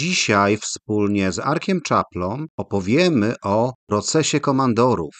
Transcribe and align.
Dzisiaj 0.00 0.56
wspólnie 0.56 1.32
z 1.32 1.38
Arkiem 1.38 1.80
Czaplą 1.80 2.46
opowiemy 2.56 3.34
o 3.44 3.72
procesie 3.86 4.40
komandorów. 4.40 5.14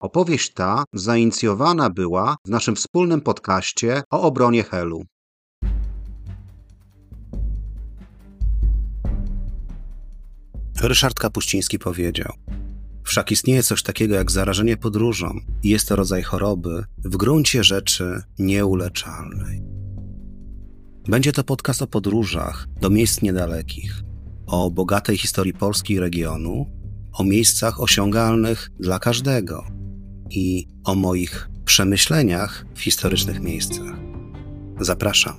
Opowieść 0.00 0.52
ta 0.52 0.84
zainicjowana 0.92 1.90
była 1.90 2.36
w 2.46 2.50
naszym 2.50 2.76
wspólnym 2.76 3.20
podcaście 3.20 4.02
o 4.10 4.22
obronie 4.22 4.62
Helu. 4.62 5.04
Ryszard 10.80 11.18
Kapuściński 11.18 11.78
powiedział: 11.78 12.32
Wszak 13.04 13.30
istnieje 13.30 13.62
coś 13.62 13.82
takiego 13.82 14.14
jak 14.14 14.30
zarażenie 14.30 14.76
podróżą 14.76 15.38
i 15.62 15.68
jest 15.68 15.88
to 15.88 15.96
rodzaj 15.96 16.22
choroby 16.22 16.84
w 17.04 17.16
gruncie 17.16 17.64
rzeczy 17.64 18.22
nieuleczalnej. 18.38 19.62
Będzie 21.08 21.32
to 21.32 21.44
podcast 21.44 21.82
o 21.82 21.86
podróżach 21.86 22.66
do 22.80 22.90
miejsc 22.90 23.22
niedalekich, 23.22 24.02
o 24.48 24.70
bogatej 24.70 25.16
historii 25.18 25.52
Polski 25.52 25.94
i 25.94 26.00
regionu, 26.00 26.66
o 27.12 27.24
miejscach 27.24 27.80
osiągalnych 27.80 28.70
dla 28.80 28.98
każdego 28.98 29.64
i 30.30 30.66
o 30.84 30.94
moich 30.94 31.50
przemyśleniach 31.64 32.66
w 32.74 32.80
historycznych 32.80 33.40
miejscach. 33.40 33.96
Zapraszam, 34.80 35.34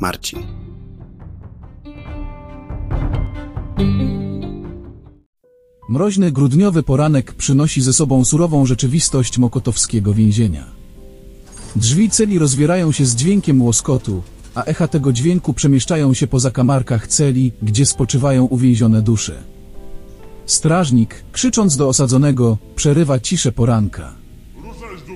Marcin. 0.00 0.42
Mroźny 5.88 6.32
grudniowy 6.32 6.82
poranek 6.82 7.34
przynosi 7.34 7.82
ze 7.82 7.92
sobą 7.92 8.24
surową 8.24 8.66
rzeczywistość 8.66 9.38
mokotowskiego 9.38 10.14
więzienia. 10.14 10.66
Drzwi 11.76 12.10
celi 12.10 12.38
rozwierają 12.38 12.92
się 12.92 13.04
z 13.04 13.14
dźwiękiem 13.14 13.62
łoskotu, 13.62 14.22
a 14.54 14.64
echa 14.64 14.88
tego 14.88 15.12
dźwięku 15.12 15.54
przemieszczają 15.54 16.14
się 16.14 16.26
po 16.26 16.40
zakamarkach 16.40 17.06
celi, 17.06 17.52
gdzie 17.62 17.86
spoczywają 17.86 18.44
uwięzione 18.44 19.02
dusze. 19.02 19.42
Strażnik, 20.46 21.24
krzycząc 21.32 21.76
do 21.76 21.88
osadzonego, 21.88 22.58
przerywa 22.76 23.18
ciszę 23.18 23.52
poranka. 23.52 24.14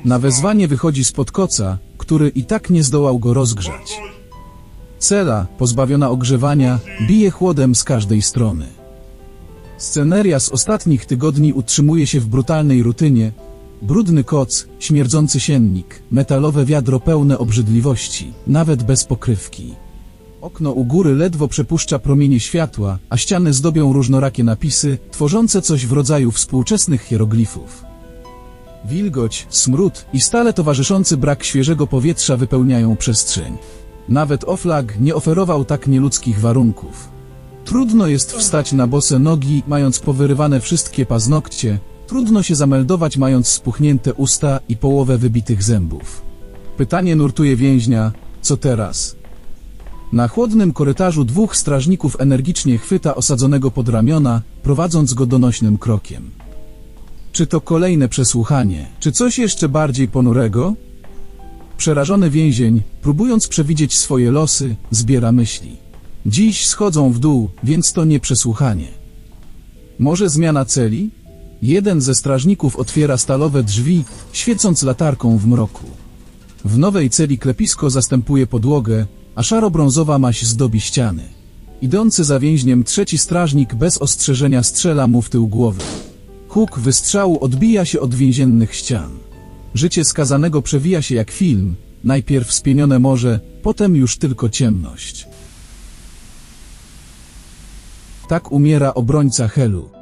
Na 0.05 0.19
wezwanie 0.19 0.69
wychodzi 0.69 1.05
spod 1.05 1.31
koca, 1.31 1.79
który 1.99 2.29
i 2.29 2.45
tak 2.45 2.71
nie 2.71 2.83
zdołał 2.85 3.19
go 3.19 3.35
rozgrzać. 3.35 3.99
Cela, 4.99 5.47
pozbawiona 5.59 6.11
ogrzewania, 6.11 6.79
bije 7.09 7.31
chłodem 7.31 7.75
z 7.75 7.85
każdej 7.85 8.23
strony. 8.23 8.67
Sceneria 9.79 10.41
z 10.41 10.49
ostatnich 10.49 11.07
tygodni 11.07 11.53
utrzymuje 11.53 12.07
się 12.07 12.21
w 12.21 12.27
brutalnej 12.27 12.83
rutynie. 12.83 13.33
Brudny 13.83 14.25
koc, 14.25 14.67
śmierdzący 14.79 15.41
siennik, 15.41 16.03
metalowe 16.11 16.65
wiadro 16.65 17.01
pełne 17.01 17.39
obrzydliwości, 17.39 18.33
nawet 18.47 18.83
bez 18.83 19.05
pokrywki. 19.05 19.75
Okno 20.41 20.71
u 20.73 20.85
góry 20.85 21.15
ledwo 21.15 21.49
przepuszcza 21.49 21.99
promienie 21.99 22.41
światła, 22.41 22.99
a 23.11 23.17
ściany 23.17 23.53
zdobią 23.53 23.93
różnorakie 23.93 24.45
napisy, 24.45 24.99
tworzące 25.11 25.63
coś 25.63 25.87
w 25.87 25.93
rodzaju 25.93 26.31
współczesnych 26.31 27.03
hieroglifów. 27.03 27.85
Wilgoć, 28.85 29.47
smród 29.51 30.05
i 30.13 30.21
stale 30.21 30.53
towarzyszący 30.53 31.17
brak 31.17 31.45
świeżego 31.45 31.87
powietrza 31.87 32.37
wypełniają 32.37 32.97
przestrzeń. 32.97 33.57
Nawet 34.09 34.45
Oflag 34.45 35.01
nie 35.01 35.15
oferował 35.15 35.65
tak 35.65 35.87
nieludzkich 35.87 36.41
warunków. 36.41 37.09
Trudno 37.65 38.07
jest 38.07 38.33
wstać 38.33 38.73
na 38.73 38.87
bose 38.87 39.19
nogi, 39.19 39.63
mając 39.67 39.99
powyrywane 39.99 40.61
wszystkie 40.61 41.07
paznokcie, 41.07 41.79
trudno 42.09 42.43
się 42.43 42.55
zameldować, 42.55 43.17
mając 43.17 43.49
spuchnięte 43.49 44.15
usta 44.15 44.61
i 44.69 44.77
połowę 44.77 45.19
wybitych 45.19 45.63
zębów. 45.63 46.23
Pytanie 46.77 47.17
nurtuje 47.17 47.57
więźnia, 47.57 48.13
co 48.43 48.57
teraz? 48.57 49.17
Na 50.13 50.29
chłodnym 50.29 50.73
korytarzu 50.73 51.25
dwóch 51.25 51.57
strażników 51.57 52.17
energicznie 52.21 52.79
chwyta 52.79 53.15
osadzonego 53.15 53.71
pod 53.71 53.89
ramiona, 53.89 54.43
prowadząc 54.63 55.15
go 55.15 55.27
donośnym 55.27 55.79
krokiem. 55.79 56.31
Czy 57.33 57.47
to 57.47 57.61
kolejne 57.61 58.09
przesłuchanie, 58.09 58.87
czy 59.01 59.13
coś 59.13 59.39
jeszcze 59.39 59.69
bardziej 59.69 60.09
ponurego? 60.09 60.75
Przerażony 61.77 62.31
więzień, 62.31 62.83
próbując 63.03 63.49
przewidzieć 63.49 63.97
swoje 63.97 64.31
losy, 64.31 64.77
zbiera 64.91 65.33
myśli. 65.33 65.77
Dziś 66.27 66.67
schodzą 66.67 67.13
w 67.13 67.19
dół, 67.19 67.49
więc 67.65 67.93
to 67.93 68.05
nie 68.05 68.21
przesłuchanie. 68.21 68.89
Może 69.99 70.29
zmiana 70.29 70.65
celi? 70.65 71.11
Jeden 71.63 72.01
ze 72.01 72.15
strażników 72.15 72.77
otwiera 72.77 73.17
stalowe 73.17 73.63
drzwi, 73.63 74.05
świecąc 74.33 74.83
latarką 74.83 75.39
w 75.39 75.47
mroku. 75.47 75.85
W 76.65 76.79
nowej 76.79 77.11
celi 77.11 77.39
klepisko 77.39 77.91
zastępuje 77.91 78.47
podłogę, 78.47 79.07
a 79.35 79.43
szaro-brązowa 79.43 80.19
maś 80.19 80.43
zdobi 80.43 80.81
ściany. 80.81 81.23
Idący 81.83 82.25
za 82.25 82.39
więźniem 82.41 82.85
trzeci 82.85 83.19
strażnik 83.19 83.75
bez 83.75 83.99
ostrzeżenia 83.99 84.63
strzela 84.63 85.07
mu 85.07 85.23
w 85.23 85.31
tył 85.31 85.49
głowy. 85.49 85.83
Huk 86.49 86.79
wystrzału 86.79 87.45
odbija 87.45 87.85
się 87.85 88.01
od 88.01 88.15
więziennych 88.15 88.75
ścian. 88.75 89.11
Życie 89.75 90.05
skazanego 90.05 90.63
przewija 90.63 91.03
się 91.03 91.15
jak 91.15 91.31
film, 91.31 91.75
najpierw 92.05 92.53
spienione 92.53 92.99
morze, 92.99 93.41
potem 93.63 93.97
już 93.97 94.19
tylko 94.19 94.49
ciemność. 94.49 95.27
Tak 98.29 98.53
umiera 98.53 98.95
obrońca 98.95 99.49
Helu. 99.49 99.98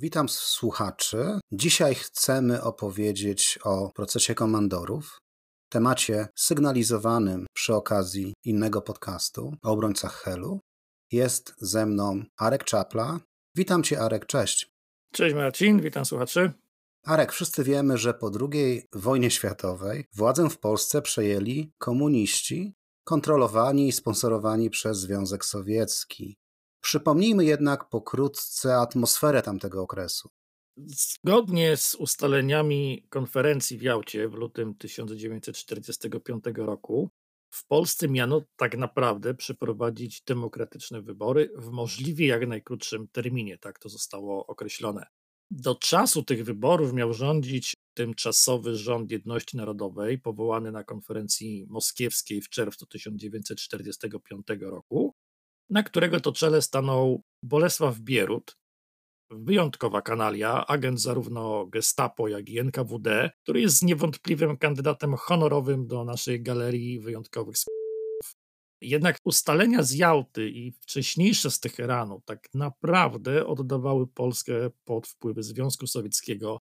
Witam 0.00 0.28
słuchaczy. 0.28 1.40
Dzisiaj 1.52 1.94
chcemy 1.94 2.62
opowiedzieć 2.62 3.58
o 3.64 3.90
procesie 3.94 4.34
komandorów, 4.34 5.18
temacie 5.68 6.28
sygnalizowanym 6.34 7.46
przy 7.52 7.74
okazji 7.74 8.34
innego 8.44 8.82
podcastu 8.82 9.54
o 9.62 9.70
obrońcach 9.70 10.14
Helu. 10.14 10.60
Jest 11.12 11.54
ze 11.58 11.86
mną 11.86 12.22
Arek 12.38 12.64
Czapla. 12.64 13.20
Witam 13.54 13.82
Cię, 13.82 14.00
Arek, 14.00 14.26
cześć. 14.26 14.70
Cześć 15.12 15.34
Marcin, 15.34 15.80
witam 15.80 16.04
słuchaczy. 16.04 16.52
Arek, 17.04 17.32
wszyscy 17.32 17.64
wiemy, 17.64 17.98
że 17.98 18.14
po 18.14 18.30
II 18.40 18.82
wojnie 18.92 19.30
światowej 19.30 20.04
władzę 20.14 20.50
w 20.50 20.58
Polsce 20.58 21.02
przejęli 21.02 21.72
komuniści 21.78 22.74
kontrolowani 23.04 23.88
i 23.88 23.92
sponsorowani 23.92 24.70
przez 24.70 24.98
Związek 24.98 25.44
Sowiecki. 25.44 26.36
Przypomnijmy 26.86 27.44
jednak 27.44 27.88
pokrótce 27.88 28.76
atmosferę 28.76 29.42
tamtego 29.42 29.82
okresu. 29.82 30.30
Zgodnie 30.76 31.76
z 31.76 31.94
ustaleniami 31.94 33.06
konferencji 33.08 33.78
w 33.78 33.82
Jałcie 33.82 34.28
w 34.28 34.34
lutym 34.34 34.74
1945 34.74 36.44
roku, 36.56 37.10
w 37.50 37.66
Polsce 37.66 38.08
miano 38.08 38.42
tak 38.56 38.76
naprawdę 38.76 39.34
przeprowadzić 39.34 40.22
demokratyczne 40.22 41.02
wybory 41.02 41.50
w 41.56 41.70
możliwie 41.70 42.26
jak 42.26 42.48
najkrótszym 42.48 43.08
terminie, 43.08 43.58
tak 43.58 43.78
to 43.78 43.88
zostało 43.88 44.46
określone. 44.46 45.06
Do 45.50 45.74
czasu 45.74 46.22
tych 46.22 46.44
wyborów 46.44 46.92
miał 46.92 47.12
rządzić 47.12 47.76
tymczasowy 47.94 48.76
rząd 48.76 49.10
jedności 49.10 49.56
narodowej, 49.56 50.18
powołany 50.18 50.72
na 50.72 50.84
konferencji 50.84 51.66
moskiewskiej 51.68 52.42
w 52.42 52.48
czerwcu 52.48 52.86
1945 52.86 54.46
roku, 54.60 55.14
na 55.70 55.82
którego 55.82 56.20
to 56.20 56.32
czele 56.32 56.62
stanął 56.62 57.22
Bolesław 57.42 57.98
Bierut, 58.00 58.56
wyjątkowa 59.30 60.02
kanalia, 60.02 60.66
agent 60.66 61.00
zarówno 61.00 61.66
Gestapo, 61.66 62.28
jak 62.28 62.48
i 62.48 62.58
NKWD, 62.58 63.30
który 63.42 63.60
jest 63.60 63.82
niewątpliwym 63.82 64.56
kandydatem 64.56 65.14
honorowym 65.16 65.86
do 65.86 66.04
naszej 66.04 66.42
galerii 66.42 67.00
wyjątkowych 67.00 67.56
jednak 68.80 69.18
ustalenia 69.24 69.82
z 69.82 69.92
Jałty 69.92 70.50
i 70.50 70.72
wcześniejsze 70.72 71.50
z 71.50 71.60
Teheranu 71.60 72.22
tak 72.24 72.48
naprawdę 72.54 73.46
oddawały 73.46 74.06
Polskę 74.06 74.70
pod 74.84 75.08
wpływy 75.08 75.42
Związku 75.42 75.86
Sowieckiego, 75.86 76.58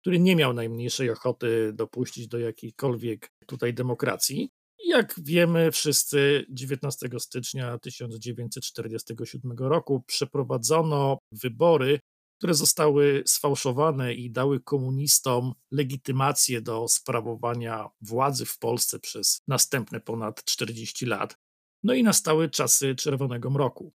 który 0.00 0.18
nie 0.18 0.36
miał 0.36 0.52
najmniejszej 0.52 1.10
ochoty 1.10 1.72
dopuścić 1.72 2.28
do 2.28 2.38
jakiejkolwiek 2.38 3.32
tutaj 3.46 3.74
demokracji. 3.74 4.50
Jak 4.84 5.14
wiemy 5.22 5.72
wszyscy, 5.72 6.46
19 6.50 7.08
stycznia 7.18 7.78
1947 7.78 9.52
roku 9.58 10.02
przeprowadzono 10.06 11.18
wybory, 11.32 12.00
które 12.38 12.54
zostały 12.54 13.22
sfałszowane 13.26 14.14
i 14.14 14.30
dały 14.30 14.60
komunistom 14.60 15.52
legitymację 15.70 16.60
do 16.60 16.88
sprawowania 16.88 17.88
władzy 18.00 18.44
w 18.44 18.58
Polsce 18.58 18.98
przez 18.98 19.40
następne 19.48 20.00
ponad 20.00 20.44
40 20.44 21.06
lat. 21.06 21.36
No 21.82 21.94
i 21.94 22.02
nastały 22.02 22.50
czasy 22.50 22.94
Czerwonego 22.94 23.50
Mroku. 23.50 23.92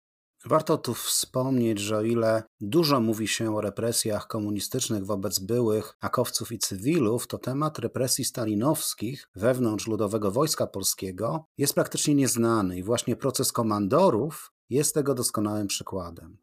Warto 0.46 0.78
tu 0.78 0.94
wspomnieć, 0.94 1.78
że 1.78 1.96
o 1.96 2.02
ile 2.02 2.42
dużo 2.60 3.00
mówi 3.00 3.28
się 3.28 3.56
o 3.56 3.60
represjach 3.60 4.26
komunistycznych 4.26 5.06
wobec 5.06 5.38
byłych 5.38 5.96
akowców 6.00 6.52
i 6.52 6.58
cywilów, 6.58 7.26
to 7.26 7.38
temat 7.38 7.78
represji 7.78 8.24
stalinowskich 8.24 9.28
wewnątrz 9.36 9.86
Ludowego 9.86 10.30
Wojska 10.30 10.66
Polskiego 10.66 11.44
jest 11.58 11.74
praktycznie 11.74 12.14
nieznany 12.14 12.78
i 12.78 12.82
właśnie 12.82 13.16
proces 13.16 13.52
komandorów 13.52 14.52
jest 14.70 14.94
tego 14.94 15.14
doskonałym 15.14 15.66
przykładem. 15.66 16.38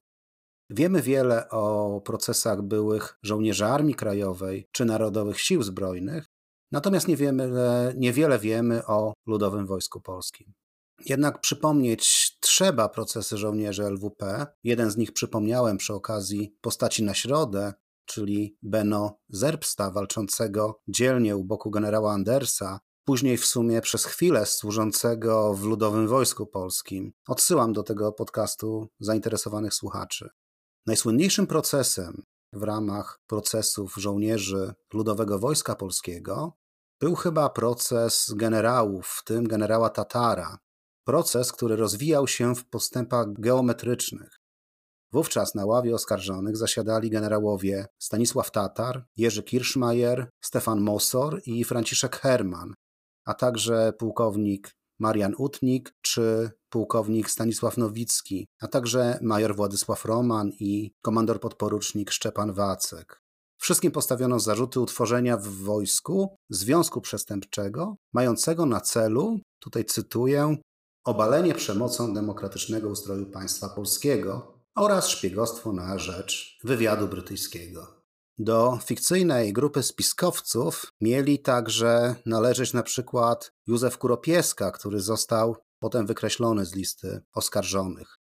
Wiemy 0.69 1.01
wiele 1.01 1.49
o 1.49 2.01
procesach 2.05 2.61
byłych 2.61 3.17
żołnierzy 3.23 3.65
Armii 3.65 3.95
Krajowej 3.95 4.67
czy 4.71 4.85
Narodowych 4.85 5.41
Sił 5.41 5.63
Zbrojnych, 5.63 6.25
natomiast 6.71 7.07
nie 7.07 7.17
wiemy, 7.17 7.51
niewiele 7.97 8.39
wiemy 8.39 8.85
o 8.85 9.13
Ludowym 9.27 9.65
Wojsku 9.65 10.01
Polskim. 10.01 10.53
Jednak 11.05 11.41
przypomnieć 11.41 12.31
trzeba 12.39 12.89
procesy 12.89 13.37
żołnierzy 13.37 13.83
LWP. 13.83 14.47
Jeden 14.63 14.91
z 14.91 14.97
nich 14.97 15.11
przypomniałem 15.11 15.77
przy 15.77 15.93
okazji 15.93 16.55
postaci 16.61 17.03
na 17.03 17.13
środę, 17.13 17.73
czyli 18.05 18.57
Beno 18.61 19.19
Zerbsta, 19.29 19.91
walczącego 19.91 20.81
dzielnie 20.87 21.37
u 21.37 21.43
boku 21.43 21.71
generała 21.71 22.11
Andersa, 22.11 22.79
później 23.05 23.37
w 23.37 23.45
sumie 23.45 23.81
przez 23.81 24.05
chwilę 24.05 24.45
służącego 24.45 25.53
w 25.53 25.63
Ludowym 25.63 26.07
Wojsku 26.07 26.45
Polskim. 26.45 27.13
Odsyłam 27.27 27.73
do 27.73 27.83
tego 27.83 28.11
podcastu 28.11 28.89
zainteresowanych 28.99 29.73
słuchaczy. 29.73 30.29
Najsłynniejszym 30.85 31.47
procesem 31.47 32.23
w 32.53 32.63
ramach 32.63 33.19
procesów 33.27 33.95
żołnierzy 33.97 34.73
Ludowego 34.93 35.39
Wojska 35.39 35.75
Polskiego 35.75 36.57
był 36.99 37.15
chyba 37.15 37.49
proces 37.49 38.31
generałów, 38.35 39.07
w 39.07 39.23
tym 39.23 39.47
generała 39.47 39.89
Tatara, 39.89 40.57
proces, 41.03 41.51
który 41.51 41.75
rozwijał 41.75 42.27
się 42.27 42.55
w 42.55 42.65
postępach 42.65 43.33
geometrycznych. 43.33 44.41
Wówczas 45.13 45.55
na 45.55 45.65
ławie 45.65 45.95
oskarżonych 45.95 46.57
zasiadali 46.57 47.09
generałowie 47.09 47.85
Stanisław 47.99 48.51
Tatar, 48.51 49.05
Jerzy 49.17 49.43
Kirschmajer, 49.43 50.29
Stefan 50.43 50.81
Mosor 50.81 51.41
i 51.45 51.63
Franciszek 51.63 52.15
Herman, 52.15 52.73
a 53.25 53.33
także 53.33 53.93
pułkownik 53.99 54.71
Marian 54.99 55.33
Utnik 55.37 55.93
czy 56.01 56.51
pułkownik 56.69 57.29
Stanisław 57.29 57.77
Nowicki, 57.77 58.47
a 58.61 58.67
także 58.67 59.19
major 59.21 59.55
Władysław 59.55 60.05
Roman 60.05 60.51
i 60.59 60.91
komandor 61.01 61.39
podporucznik 61.39 62.11
Szczepan 62.11 62.53
Wacek. 62.53 63.21
Wszystkim 63.57 63.91
postawiono 63.91 64.39
zarzuty 64.39 64.79
utworzenia 64.79 65.37
w 65.37 65.47
wojsku 65.47 66.35
związku 66.49 67.01
przestępczego 67.01 67.95
mającego 68.13 68.65
na 68.65 68.81
celu, 68.81 69.39
tutaj 69.59 69.85
cytuję, 69.85 70.57
obalenie 71.03 71.53
przemocą 71.53 72.13
demokratycznego 72.13 72.89
ustroju 72.89 73.25
państwa 73.25 73.69
polskiego 73.69 74.53
oraz 74.75 75.07
szpiegostwo 75.07 75.73
na 75.73 75.99
rzecz 75.99 76.59
wywiadu 76.63 77.07
brytyjskiego. 77.07 78.01
Do 78.37 78.79
fikcyjnej 78.85 79.53
grupy 79.53 79.83
spiskowców 79.83 80.93
mieli 81.01 81.39
także 81.39 82.15
należeć 82.25 82.73
na 82.73 82.83
przykład 82.83 83.53
Józef 83.67 83.97
Kuropieska, 83.97 84.71
który 84.71 84.99
został 84.99 85.55
potem 85.79 86.05
wykreślony 86.05 86.65
z 86.65 86.75
listy 86.75 87.21
oskarżonych. 87.33 88.17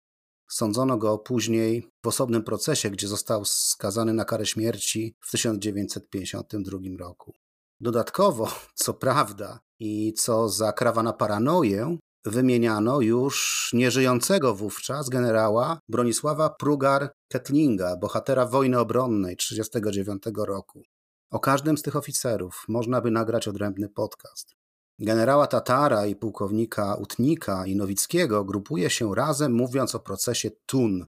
Sądzono 0.49 0.97
go 0.97 1.17
później 1.17 1.91
w 2.03 2.07
osobnym 2.07 2.43
procesie, 2.43 2.89
gdzie 2.89 3.07
został 3.07 3.45
skazany 3.45 4.13
na 4.13 4.25
karę 4.25 4.45
śmierci 4.45 5.15
w 5.21 5.31
1952 5.31 6.79
roku. 6.99 7.33
Dodatkowo, 7.79 8.51
co 8.75 8.93
prawda 8.93 9.59
i 9.79 10.13
co 10.13 10.49
zakrawa 10.49 11.03
na 11.03 11.13
paranoję, 11.13 11.97
wymieniano 12.27 13.01
już 13.01 13.69
nieżyjącego 13.73 14.55
wówczas 14.55 15.09
generała 15.09 15.79
Bronisława 15.89 16.55
Prugar-Kettlinga, 16.61 17.99
bohatera 17.99 18.45
wojny 18.45 18.79
obronnej 18.79 19.37
1939 19.37 20.47
roku. 20.47 20.83
O 21.31 21.39
każdym 21.39 21.77
z 21.77 21.81
tych 21.81 21.95
oficerów 21.95 22.65
można 22.67 23.01
by 23.01 23.11
nagrać 23.11 23.47
odrębny 23.47 23.89
podcast. 23.89 24.55
Generała 24.99 25.47
Tatara 25.47 26.05
i 26.05 26.15
pułkownika 26.15 26.95
Utnika 26.95 27.65
i 27.65 27.75
Nowickiego 27.75 28.45
grupuje 28.45 28.89
się 28.89 29.15
razem, 29.15 29.53
mówiąc 29.53 29.95
o 29.95 29.99
procesie 29.99 30.51
Tun. 30.65 31.05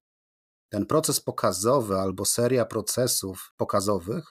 Ten 0.68 0.86
proces 0.86 1.20
pokazowy 1.20 1.98
albo 1.98 2.24
seria 2.24 2.64
procesów 2.64 3.52
pokazowych 3.56 4.24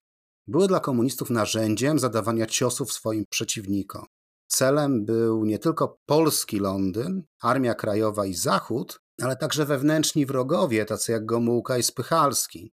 były 0.47 0.67
dla 0.67 0.79
komunistów 0.79 1.29
narzędziem 1.29 1.99
zadawania 1.99 2.45
ciosów 2.45 2.93
swoim 2.93 3.25
przeciwnikom. 3.29 4.05
Celem 4.51 5.05
był 5.05 5.45
nie 5.45 5.59
tylko 5.59 5.99
polski 6.05 6.59
Londyn, 6.59 7.23
Armia 7.41 7.75
Krajowa 7.75 8.25
i 8.25 8.33
Zachód, 8.33 8.99
ale 9.21 9.35
także 9.35 9.65
wewnętrzni 9.65 10.25
wrogowie, 10.25 10.85
tacy 10.85 11.11
jak 11.11 11.25
Gomułka 11.25 11.77
i 11.77 11.83
Spychalski. 11.83 12.73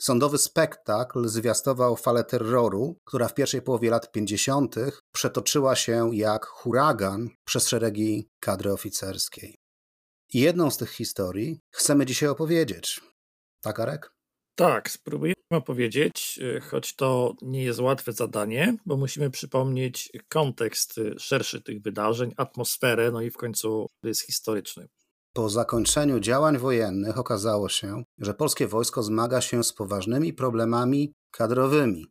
Sądowy 0.00 0.38
spektakl 0.38 1.28
zwiastował 1.28 1.96
falę 1.96 2.24
terroru, 2.24 2.96
która 3.04 3.28
w 3.28 3.34
pierwszej 3.34 3.62
połowie 3.62 3.90
lat 3.90 4.12
50. 4.12 4.76
przetoczyła 5.12 5.76
się 5.76 6.16
jak 6.16 6.46
huragan 6.46 7.28
przez 7.44 7.68
szeregi 7.68 8.28
kadry 8.40 8.72
oficerskiej. 8.72 9.58
I 10.32 10.40
jedną 10.40 10.70
z 10.70 10.76
tych 10.76 10.90
historii 10.90 11.60
chcemy 11.70 12.06
dzisiaj 12.06 12.28
opowiedzieć. 12.28 13.00
Tak, 13.60 13.80
Arek? 13.80 14.12
Tak, 14.54 14.90
spróbujemy 14.90 15.34
opowiedzieć, 15.50 16.40
y, 16.42 16.60
choć 16.60 16.96
to 16.96 17.34
nie 17.42 17.64
jest 17.64 17.80
łatwe 17.80 18.12
zadanie, 18.12 18.76
bo 18.86 18.96
musimy 18.96 19.30
przypomnieć 19.30 20.10
kontekst 20.28 20.98
y, 20.98 21.14
szerszy 21.18 21.62
tych 21.62 21.82
wydarzeń, 21.82 22.32
atmosferę, 22.36 23.10
no 23.10 23.20
i 23.20 23.30
w 23.30 23.36
końcu 23.36 23.86
jest 24.02 24.20
historyczny. 24.20 24.88
Po 25.34 25.48
zakończeniu 25.48 26.20
działań 26.20 26.58
wojennych 26.58 27.18
okazało 27.18 27.68
się, 27.68 28.02
że 28.18 28.34
polskie 28.34 28.66
wojsko 28.66 29.02
zmaga 29.02 29.40
się 29.40 29.64
z 29.64 29.72
poważnymi 29.72 30.32
problemami 30.32 31.12
kadrowymi. 31.30 32.06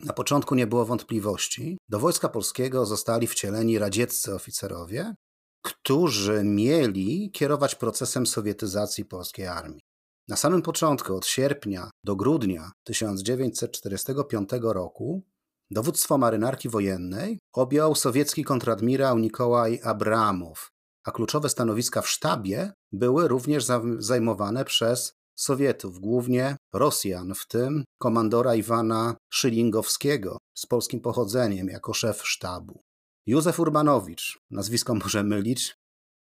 Na 0.00 0.12
początku 0.12 0.54
nie 0.54 0.66
było 0.66 0.84
wątpliwości. 0.84 1.78
Do 1.88 1.98
wojska 1.98 2.28
polskiego 2.28 2.86
zostali 2.86 3.26
wcieleni 3.26 3.78
radzieccy 3.78 4.34
oficerowie, 4.34 5.14
którzy 5.62 6.44
mieli 6.44 7.30
kierować 7.30 7.74
procesem 7.74 8.26
sowietyzacji 8.26 9.04
polskiej 9.04 9.46
armii. 9.46 9.80
Na 10.28 10.36
samym 10.36 10.62
początku, 10.62 11.16
od 11.16 11.26
sierpnia 11.26 11.90
do 12.04 12.16
grudnia 12.16 12.70
1945 12.84 14.50
roku, 14.62 15.22
dowództwo 15.70 16.18
marynarki 16.18 16.68
wojennej 16.68 17.38
objął 17.52 17.94
sowiecki 17.94 18.44
kontradmirał 18.44 19.18
Nikołaj 19.18 19.80
Abramow, 19.84 20.70
a 21.04 21.10
kluczowe 21.10 21.48
stanowiska 21.48 22.02
w 22.02 22.08
sztabie 22.08 22.72
były 22.92 23.28
również 23.28 23.64
zajmowane 23.98 24.64
przez 24.64 25.12
Sowietów, 25.38 25.98
głównie 25.98 26.56
Rosjan, 26.74 27.34
w 27.34 27.46
tym 27.46 27.84
komandora 27.98 28.54
Iwana 28.54 29.16
Szylingowskiego 29.32 30.38
z 30.54 30.66
polskim 30.66 31.00
pochodzeniem 31.00 31.68
jako 31.68 31.92
szef 31.92 32.26
sztabu. 32.28 32.80
Józef 33.26 33.60
Urbanowicz, 33.60 34.38
nazwisko 34.50 34.94
może 34.94 35.22
mylić, 35.22 35.74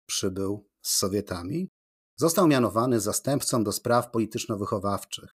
przybył 0.07 0.67
z 0.83 0.97
Sowietami, 0.99 1.69
Został 2.21 2.47
mianowany 2.47 3.01
zastępcą 3.01 3.65
do 3.65 3.73
spraw 3.73 4.11
polityczno-wychowawczych. 4.11 5.31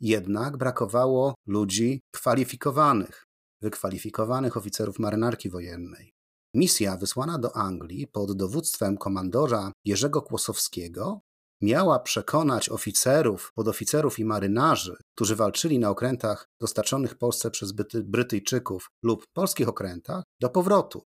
Jednak 0.00 0.56
brakowało 0.56 1.34
ludzi 1.46 2.00
kwalifikowanych, 2.14 3.26
wykwalifikowanych 3.62 4.56
oficerów 4.56 4.98
marynarki 4.98 5.50
wojennej. 5.50 6.12
Misja 6.54 6.96
wysłana 6.96 7.38
do 7.38 7.56
Anglii 7.56 8.06
pod 8.06 8.36
dowództwem 8.36 8.96
komandora 8.96 9.72
Jerzego 9.84 10.22
Kłosowskiego 10.22 11.20
miała 11.62 11.98
przekonać 11.98 12.68
oficerów, 12.68 13.52
podoficerów 13.54 14.18
i 14.18 14.24
marynarzy, 14.24 14.96
którzy 15.14 15.36
walczyli 15.36 15.78
na 15.78 15.90
okrętach 15.90 16.46
dostarczonych 16.60 17.18
Polsce 17.18 17.50
przez 17.50 17.72
Brytyjczyków 18.04 18.88
lub 19.02 19.24
polskich 19.32 19.68
okrętach, 19.68 20.24
do 20.40 20.50
powrotu. 20.50 21.02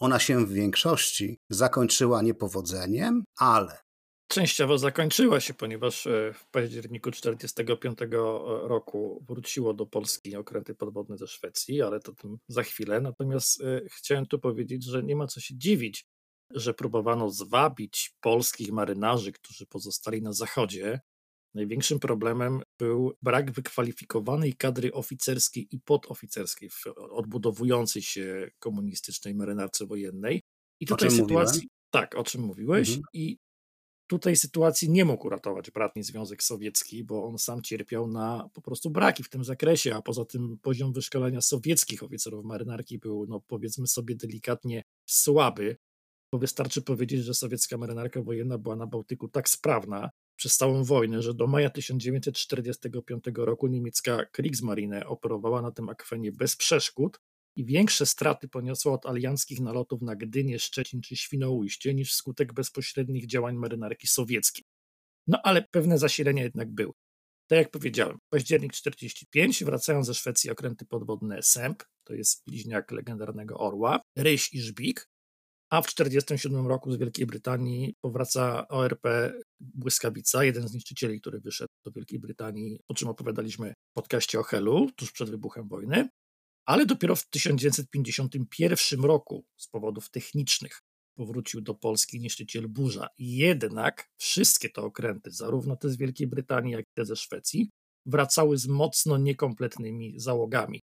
Ona 0.00 0.18
się 0.18 0.46
w 0.46 0.52
większości 0.52 1.38
zakończyła 1.50 2.22
niepowodzeniem, 2.22 3.24
ale 3.38 3.83
Częściowo 4.28 4.78
zakończyła 4.78 5.40
się, 5.40 5.54
ponieważ 5.54 6.06
e, 6.06 6.32
w 6.32 6.46
październiku 6.46 7.10
1945 7.10 7.98
roku 8.62 9.24
wróciło 9.28 9.74
do 9.74 9.86
Polski 9.86 10.36
okręty 10.36 10.74
podwodne 10.74 11.18
ze 11.18 11.26
Szwecji, 11.26 11.82
ale 11.82 12.00
to 12.00 12.12
tym 12.12 12.38
za 12.48 12.62
chwilę. 12.62 13.00
Natomiast 13.00 13.60
e, 13.60 13.80
chciałem 13.90 14.26
tu 14.26 14.38
powiedzieć, 14.38 14.84
że 14.84 15.02
nie 15.02 15.16
ma 15.16 15.26
co 15.26 15.40
się 15.40 15.54
dziwić, 15.58 16.04
że 16.50 16.74
próbowano 16.74 17.30
zwabić 17.30 18.12
polskich 18.20 18.72
marynarzy, 18.72 19.32
którzy 19.32 19.66
pozostali 19.66 20.22
na 20.22 20.32
zachodzie. 20.32 21.00
Największym 21.54 22.00
problemem 22.00 22.62
był 22.78 23.12
brak 23.22 23.52
wykwalifikowanej 23.52 24.54
kadry 24.54 24.92
oficerskiej 24.92 25.68
i 25.70 25.80
podoficerskiej 25.80 26.70
w 26.70 26.84
odbudowującej 26.96 28.02
się 28.02 28.50
komunistycznej 28.58 29.34
marynarce 29.34 29.86
wojennej. 29.86 30.42
I 30.80 30.86
tutaj 30.86 31.10
sytuacji. 31.10 31.56
Mówiłem? 31.58 31.68
Tak, 31.90 32.14
o 32.14 32.24
czym 32.24 32.42
mówiłeś. 32.42 32.88
Mhm. 32.88 33.04
I 33.12 33.38
Tutaj 34.06 34.36
sytuacji 34.36 34.90
nie 34.90 35.04
mógł 35.04 35.26
uratować 35.26 35.70
bratni 35.70 36.02
Związek 36.02 36.42
Sowiecki, 36.42 37.04
bo 37.04 37.24
on 37.24 37.38
sam 37.38 37.62
cierpiał 37.62 38.06
na 38.06 38.48
po 38.54 38.62
prostu 38.62 38.90
braki 38.90 39.22
w 39.22 39.28
tym 39.28 39.44
zakresie, 39.44 39.94
a 39.94 40.02
poza 40.02 40.24
tym 40.24 40.58
poziom 40.62 40.92
wyszkolenia 40.92 41.40
sowieckich 41.40 42.02
oficerów 42.02 42.44
marynarki 42.44 42.98
był, 42.98 43.26
no 43.28 43.40
powiedzmy 43.40 43.86
sobie 43.86 44.14
delikatnie, 44.16 44.82
słaby. 45.06 45.76
Bo 46.32 46.38
wystarczy 46.38 46.82
powiedzieć, 46.82 47.24
że 47.24 47.34
sowiecka 47.34 47.78
marynarka 47.78 48.22
wojenna 48.22 48.58
była 48.58 48.76
na 48.76 48.86
Bałtyku 48.86 49.28
tak 49.28 49.48
sprawna, 49.48 50.10
przez 50.36 50.56
całą 50.56 50.84
wojnę, 50.84 51.22
że 51.22 51.34
do 51.34 51.46
maja 51.46 51.70
1945 51.70 53.24
roku 53.36 53.66
niemiecka 53.66 54.24
Kriegsmarine 54.24 55.06
operowała 55.06 55.62
na 55.62 55.70
tym 55.70 55.88
akwenie 55.88 56.32
bez 56.32 56.56
przeszkód 56.56 57.20
i 57.56 57.64
większe 57.64 58.06
straty 58.06 58.48
poniosła 58.48 58.92
od 58.92 59.06
alianckich 59.06 59.60
nalotów 59.60 60.02
na 60.02 60.16
Gdynię, 60.16 60.58
Szczecin 60.58 61.00
czy 61.00 61.16
Świnoujście 61.16 61.94
niż 61.94 62.12
wskutek 62.12 62.52
bezpośrednich 62.52 63.26
działań 63.26 63.56
marynarki 63.56 64.06
sowieckiej. 64.06 64.64
No 65.26 65.40
ale 65.42 65.62
pewne 65.70 65.98
zasilenia 65.98 66.42
jednak 66.42 66.70
były. 66.70 66.92
Tak 67.50 67.58
jak 67.58 67.70
powiedziałem, 67.70 68.18
październik 68.32 68.72
45 68.72 69.64
wracają 69.64 70.04
ze 70.04 70.14
Szwecji 70.14 70.50
okręty 70.50 70.86
podwodne 70.86 71.42
Sęp, 71.42 71.82
to 72.04 72.14
jest 72.14 72.42
bliźniak 72.46 72.90
legendarnego 72.90 73.58
Orła, 73.58 74.00
Ryś 74.16 74.52
i 74.52 74.60
Żbik, 74.60 75.08
a 75.70 75.82
w 75.82 75.86
1947 75.86 76.66
roku 76.66 76.92
z 76.92 76.96
Wielkiej 76.96 77.26
Brytanii 77.26 77.94
powraca 78.00 78.68
ORP 78.68 79.32
Błyskawica, 79.60 80.44
jeden 80.44 80.68
z 80.68 80.74
niszczycieli, 80.74 81.20
który 81.20 81.40
wyszedł 81.40 81.72
do 81.84 81.92
Wielkiej 81.92 82.18
Brytanii, 82.18 82.80
o 82.88 82.94
czym 82.94 83.08
opowiadaliśmy 83.08 83.74
w 83.90 83.94
podcaście 83.94 84.40
o 84.40 84.42
Helu, 84.42 84.90
tuż 84.96 85.12
przed 85.12 85.30
wybuchem 85.30 85.68
wojny, 85.68 86.08
ale 86.66 86.86
dopiero 86.86 87.16
w 87.16 87.26
1951 87.26 89.04
roku 89.04 89.44
z 89.56 89.68
powodów 89.68 90.10
technicznych 90.10 90.80
powrócił 91.14 91.60
do 91.60 91.74
Polski 91.74 92.20
niszczyciel 92.20 92.68
Burza. 92.68 93.08
Jednak 93.18 94.08
wszystkie 94.16 94.70
te 94.70 94.82
okręty, 94.82 95.30
zarówno 95.30 95.76
te 95.76 95.90
z 95.90 95.96
Wielkiej 95.96 96.26
Brytanii, 96.26 96.72
jak 96.72 96.84
i 96.84 96.92
te 96.94 97.04
ze 97.04 97.16
Szwecji, 97.16 97.70
wracały 98.06 98.58
z 98.58 98.66
mocno 98.66 99.18
niekompletnymi 99.18 100.20
załogami. 100.20 100.80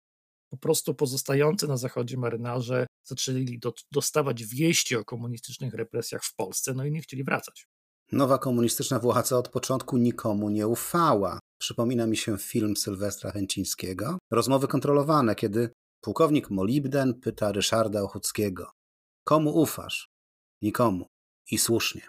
Po 0.50 0.58
prostu 0.58 0.96
pozostający 0.96 1.68
na 1.68 1.78
zachodzie 1.78 2.18
marynarze 2.18 2.88
zaczęli 3.08 3.60
do, 3.60 3.74
dostawać 3.92 4.46
wieści 4.46 4.96
o 4.96 5.06
komunistycznych 5.06 5.74
represjach 5.74 6.24
w 6.24 6.36
Polsce, 6.36 6.74
no 6.74 6.86
i 6.86 6.92
nie 6.92 7.02
chcieli 7.02 7.24
wracać. 7.24 7.66
Nowa 8.12 8.38
komunistyczna 8.38 9.00
władza 9.00 9.38
od 9.38 9.50
początku 9.50 9.98
nikomu 9.98 10.50
nie 10.50 10.68
ufała. 10.68 11.40
Przypomina 11.62 12.08
mi 12.08 12.18
się 12.18 12.38
film 12.38 12.78
Sylwestra 12.78 13.32
Chęcińskiego, 13.32 14.18
rozmowy 14.32 14.68
kontrolowane, 14.68 15.36
kiedy 15.36 15.70
pułkownik 16.02 16.50
Molibden 16.50 17.14
pyta 17.14 17.52
Ryszarda 17.52 18.02
Ochuckiego: 18.02 18.72
Komu 19.24 19.62
ufasz? 19.62 20.10
Nikomu. 20.62 21.06
I 21.52 21.58
słusznie. 21.58 22.02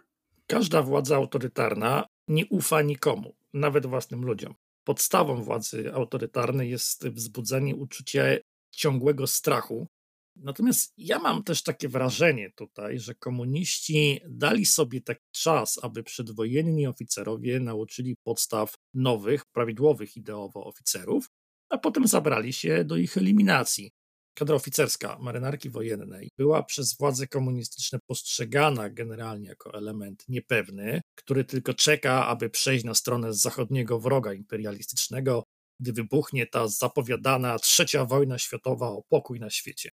Każda 0.47 0.83
władza 0.83 1.17
autorytarna 1.17 2.07
nie 2.29 2.47
ufa 2.47 2.83
nikomu, 2.83 3.35
nawet 3.53 3.87
własnym 3.87 4.25
ludziom. 4.25 4.55
Podstawą 4.85 5.43
władzy 5.43 5.95
autorytarnej 5.95 6.71
jest 6.71 7.09
wzbudzenie 7.09 7.77
uczucia 7.77 8.23
ciągłego 8.71 9.27
strachu. 9.27 9.87
Natomiast 10.37 10.93
ja 10.97 11.19
mam 11.19 11.45
też 11.45 11.63
takie 11.63 11.89
wrażenie 11.89 12.51
tutaj, 12.57 12.99
że 12.99 13.15
komuniści 13.15 14.21
dali 14.29 14.67
sobie 14.67 15.01
taki 15.01 15.27
czas, 15.33 15.79
aby 15.83 16.03
przedwojenni 16.03 16.87
oficerowie 16.87 17.61
nauczyli 17.61 18.17
podstaw 18.25 18.75
nowych, 18.95 19.45
prawidłowych 19.47 20.17
ideowo 20.17 20.65
oficerów, 20.65 21.27
a 21.71 21.79
potem 21.79 22.09
zabrali 22.09 22.53
się 22.53 22.85
do 22.85 22.97
ich 22.97 23.17
eliminacji. 23.17 23.93
Kadra 24.35 24.57
oficerska 24.57 25.19
marynarki 25.21 25.71
wojennej 25.71 26.29
była 26.39 26.63
przez 26.63 26.97
władze 26.97 27.27
komunistyczne 27.27 27.99
postrzegana 28.07 28.91
generalnie 28.91 29.49
jako 29.49 29.75
element 29.75 30.25
niepewny, 30.29 31.01
który 31.15 31.45
tylko 31.45 31.75
czeka, 31.75 32.27
aby 32.27 32.51
przejść 32.51 32.85
na 32.85 32.95
stronę 32.95 33.35
zachodniego 33.35 34.01
wroga 34.01 34.33
imperialistycznego, 34.33 35.45
gdy 35.81 35.93
wybuchnie 35.93 36.47
ta 36.47 36.69
zapowiadana 36.69 37.59
trzecia 37.59 38.05
wojna 38.05 38.39
światowa 38.39 38.89
o 38.89 39.03
pokój 39.09 39.41
na 39.41 39.51
świecie. 39.51 39.91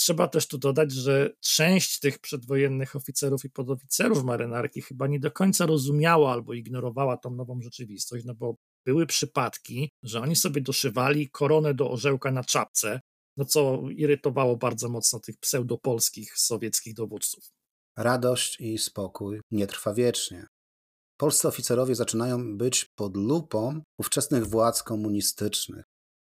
Trzeba 0.00 0.28
też 0.28 0.48
tu 0.48 0.58
dodać, 0.58 0.92
że 0.92 1.30
część 1.40 2.00
tych 2.00 2.18
przedwojennych 2.18 2.96
oficerów 2.96 3.44
i 3.44 3.50
podoficerów 3.50 4.24
marynarki 4.24 4.82
chyba 4.82 5.06
nie 5.06 5.20
do 5.20 5.30
końca 5.30 5.66
rozumiała 5.66 6.32
albo 6.32 6.54
ignorowała 6.54 7.16
tą 7.16 7.30
nową 7.30 7.60
rzeczywistość, 7.60 8.24
no 8.24 8.34
bo 8.34 8.56
były 8.86 9.06
przypadki, 9.06 9.90
że 10.02 10.20
oni 10.20 10.36
sobie 10.36 10.60
doszywali 10.60 11.30
koronę 11.30 11.74
do 11.74 11.90
orzełka 11.90 12.30
na 12.30 12.44
czapce, 12.44 13.00
no 13.36 13.44
co 13.44 13.82
irytowało 13.90 14.56
bardzo 14.56 14.88
mocno 14.88 15.20
tych 15.20 15.38
pseudopolskich 15.38 16.38
sowieckich 16.38 16.94
dowódców. 16.94 17.44
Radość 17.96 18.60
i 18.60 18.78
spokój 18.78 19.40
nie 19.50 19.66
trwa 19.66 19.94
wiecznie. 19.94 20.46
Polscy 21.16 21.48
oficerowie 21.48 21.94
zaczynają 21.94 22.56
być 22.56 22.86
pod 22.94 23.16
lupą 23.16 23.82
ówczesnych 23.98 24.46
władz 24.46 24.82
komunistycznych. 24.82 25.84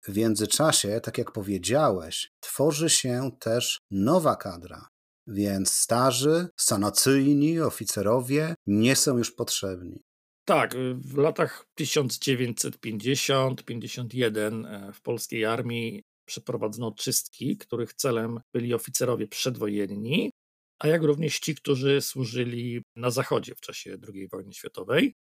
W 0.08 0.18
międzyczasie, 0.18 1.00
tak 1.04 1.18
jak 1.18 1.32
powiedziałeś, 1.32 2.32
tworzy 2.40 2.90
się 2.90 3.32
też 3.40 3.80
nowa 3.92 4.36
kadra, 4.36 4.88
więc 5.28 5.74
starzy, 5.74 6.48
sanacyjni 6.60 7.60
oficerowie 7.60 8.56
nie 8.68 8.96
są 8.96 9.18
już 9.18 9.32
potrzebni. 9.32 10.02
Tak, 10.46 10.76
w 10.96 11.18
latach 11.18 11.66
1950-51 11.80 14.66
e, 14.66 14.94
w 14.94 15.02
polskiej 15.02 15.46
armii 15.46 16.04
przeprowadzono 16.26 16.92
czystki, 16.92 17.58
których 17.58 17.94
celem 17.94 18.40
byli 18.54 18.74
oficerowie 18.74 19.28
przedwojenni, 19.28 20.32
a 20.80 20.88
jak 20.88 21.04
również 21.04 21.40
ci, 21.40 21.56
którzy 21.56 22.02
służyli 22.02 22.82
na 22.96 23.12
Zachodzie 23.12 23.56
w 23.56 23.62
czasie 23.62 23.98
II 24.14 24.28
wojny 24.28 24.54
światowej. 24.54 25.14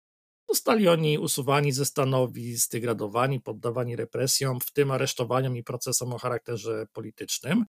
Zostali 0.49 0.89
oni 0.89 1.19
usuwani 1.19 1.73
ze 1.73 1.85
stanowisk, 1.85 2.65
zdegradowani, 2.65 3.41
poddawani 3.41 3.97
represjom, 3.97 4.61
w 4.61 4.73
tym 4.73 4.91
aresztowaniom 4.91 5.57
i 5.57 5.65
procesom 5.65 6.13
o 6.13 6.19
charakterze 6.19 6.87
politycznym. 6.93 7.65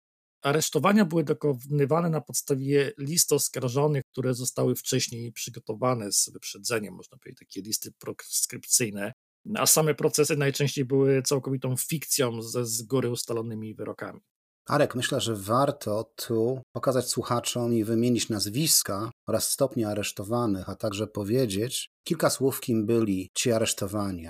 Aresztowania 0.42 1.04
były 1.04 1.24
dokonywane 1.24 2.10
na 2.10 2.20
podstawie 2.20 2.92
list 2.98 3.32
oskarżonych, 3.32 4.04
które 4.12 4.34
zostały 4.34 4.74
wcześniej 4.74 5.32
przygotowane 5.32 6.12
z 6.12 6.30
wyprzedzeniem, 6.32 6.94
można 6.94 7.18
powiedzieć, 7.18 7.38
takie 7.38 7.62
listy 7.62 7.92
proskrypcyjne, 7.92 9.12
a 9.54 9.66
same 9.66 9.94
procesy 9.94 10.36
najczęściej 10.36 10.84
były 10.84 11.22
całkowitą 11.22 11.76
fikcją 11.76 12.42
ze 12.42 12.66
z 12.66 12.82
góry 12.82 13.10
ustalonymi 13.10 13.74
wyrokami. 13.74 14.20
Arek, 14.66 14.94
myślę, 14.94 15.20
że 15.20 15.36
warto 15.36 16.12
tu 16.16 16.60
pokazać 16.72 17.08
słuchaczom 17.08 17.74
i 17.74 17.84
wymienić 17.84 18.28
nazwiska 18.28 19.10
oraz 19.28 19.50
stopnie 19.50 19.88
aresztowanych, 19.88 20.68
a 20.68 20.74
także 20.74 21.06
powiedzieć 21.06 21.90
kilka 22.04 22.30
słów, 22.30 22.60
kim 22.60 22.86
byli 22.86 23.30
ci 23.34 23.52
aresztowani. 23.52 24.28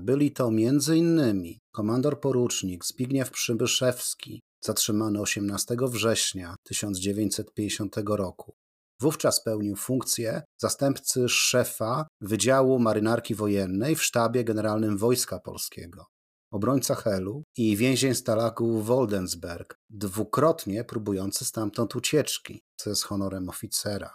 Byli 0.00 0.32
to 0.32 0.48
m.in. 0.48 1.54
komandor 1.72 2.20
porucznik 2.20 2.84
Zbigniew 2.84 3.30
Przybyszewski, 3.30 4.40
zatrzymany 4.64 5.20
18 5.20 5.76
września 5.80 6.54
1950 6.64 7.96
roku, 8.06 8.54
Wówczas 9.00 9.42
pełnił 9.42 9.76
funkcję 9.76 10.42
zastępcy 10.60 11.28
szefa 11.28 12.06
Wydziału 12.20 12.78
Marynarki 12.78 13.34
Wojennej 13.34 13.96
w 13.96 14.02
sztabie 14.02 14.44
generalnym 14.44 14.98
Wojska 14.98 15.40
Polskiego. 15.40 16.06
Obrońca 16.50 16.94
Helu 16.94 17.42
i 17.56 17.76
więzień 17.76 18.14
Stalagu 18.14 18.80
Woldensberg, 18.82 19.76
dwukrotnie 19.90 20.84
próbujący 20.84 21.44
stamtąd 21.44 21.96
ucieczki, 21.96 22.62
co 22.76 22.90
jest 22.90 23.04
honorem 23.04 23.48
oficera. 23.48 24.10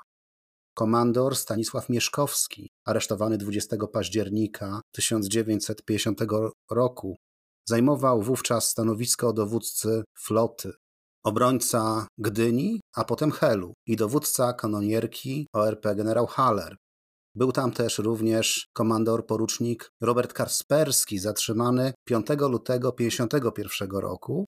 Komandor 0.73 1.35
Stanisław 1.35 1.89
Mieszkowski, 1.89 2.69
aresztowany 2.85 3.37
20 3.37 3.77
października 3.93 4.81
1950 4.91 6.19
roku, 6.71 7.17
zajmował 7.69 8.21
wówczas 8.21 8.69
stanowisko 8.69 9.33
dowódcy 9.33 10.03
floty 10.17 10.71
obrońca 11.23 12.07
Gdyni, 12.17 12.81
a 12.95 13.03
potem 13.03 13.31
Helu 13.31 13.73
i 13.87 13.95
dowódca 13.95 14.53
kanonierki 14.53 15.47
ORP 15.53 15.95
generał 15.95 16.27
Haller. 16.27 16.75
Był 17.35 17.51
tam 17.51 17.71
też 17.71 17.97
również 17.97 18.69
komandor 18.73 19.25
porucznik 19.25 19.91
Robert 20.01 20.33
Karsperski, 20.33 21.19
zatrzymany 21.19 21.93
5 22.05 22.27
lutego 22.49 22.91
1951 22.91 23.89
roku, 23.91 24.45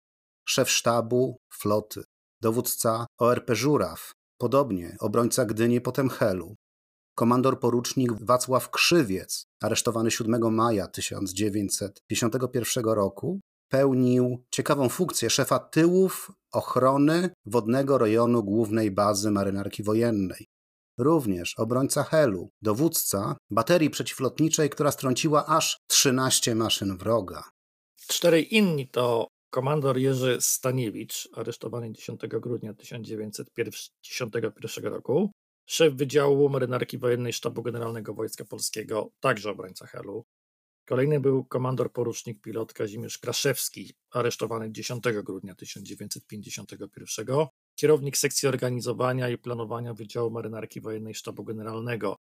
szef 0.48 0.70
sztabu 0.70 1.38
floty, 1.54 2.04
dowódca 2.42 3.06
ORP 3.20 3.56
Żuraw, 3.56 4.12
podobnie 4.38 4.96
obrońca 5.00 5.46
Gdyni, 5.46 5.82
potem 5.82 6.10
Helu, 6.10 6.56
komandor 7.16 7.60
porucznik 7.60 8.12
Wacław 8.26 8.70
Krzywiec, 8.70 9.46
aresztowany 9.62 10.12
7 10.12 10.54
maja 10.54 10.88
1951 10.88 12.86
roku, 12.86 13.40
pełnił 13.70 14.44
ciekawą 14.52 14.90
funkcję 14.90 15.30
szefa 15.30 15.60
tyłów 15.60 16.32
ochrony 16.52 17.30
wodnego 17.46 17.98
rejonu 17.98 18.44
głównej 18.44 18.92
bazy 18.92 19.32
marynarki 19.32 19.84
wojennej. 19.84 20.53
Również 20.98 21.54
obrońca 21.58 22.04
Helu, 22.04 22.50
dowódca 22.62 23.38
baterii 23.50 23.90
przeciwlotniczej, 23.90 24.70
która 24.70 24.92
strąciła 24.92 25.46
aż 25.46 25.80
13 25.88 26.56
maszyn 26.56 26.98
wroga. 26.98 27.44
Czterej 28.08 28.56
inni 28.56 28.88
to 28.88 29.28
komandor 29.50 29.98
Jerzy 29.98 30.38
Staniewicz, 30.42 31.30
aresztowany 31.34 31.92
10 31.92 32.22
grudnia 32.28 32.74
1951 32.74 34.84
roku, 34.84 35.32
szef 35.70 35.94
Wydziału 35.94 36.50
Marynarki 36.50 36.98
Wojennej 36.98 37.34
Sztabu 37.34 37.64
Generalnego 37.64 38.14
Wojska 38.14 38.46
Polskiego, 38.46 39.10
także 39.20 39.52
obrońca 39.52 39.88
Helu, 39.88 40.26
Kolejny 40.86 41.20
był 41.20 41.46
komandor 41.46 41.92
porucznik 41.92 42.42
pilot 42.42 42.74
Kazimierz 42.74 43.18
Kraszewski, 43.18 43.94
aresztowany 44.12 44.72
10 44.72 45.04
grudnia 45.24 45.56
1951, 45.56 47.26
kierownik 47.76 48.18
sekcji 48.18 48.48
organizowania 48.48 49.30
i 49.30 49.38
planowania 49.38 49.94
Wydziału 49.94 50.32
Marynarki 50.32 50.82
Wojennej 50.82 51.16
Sztabu 51.16 51.44
Generalnego. 51.44 52.16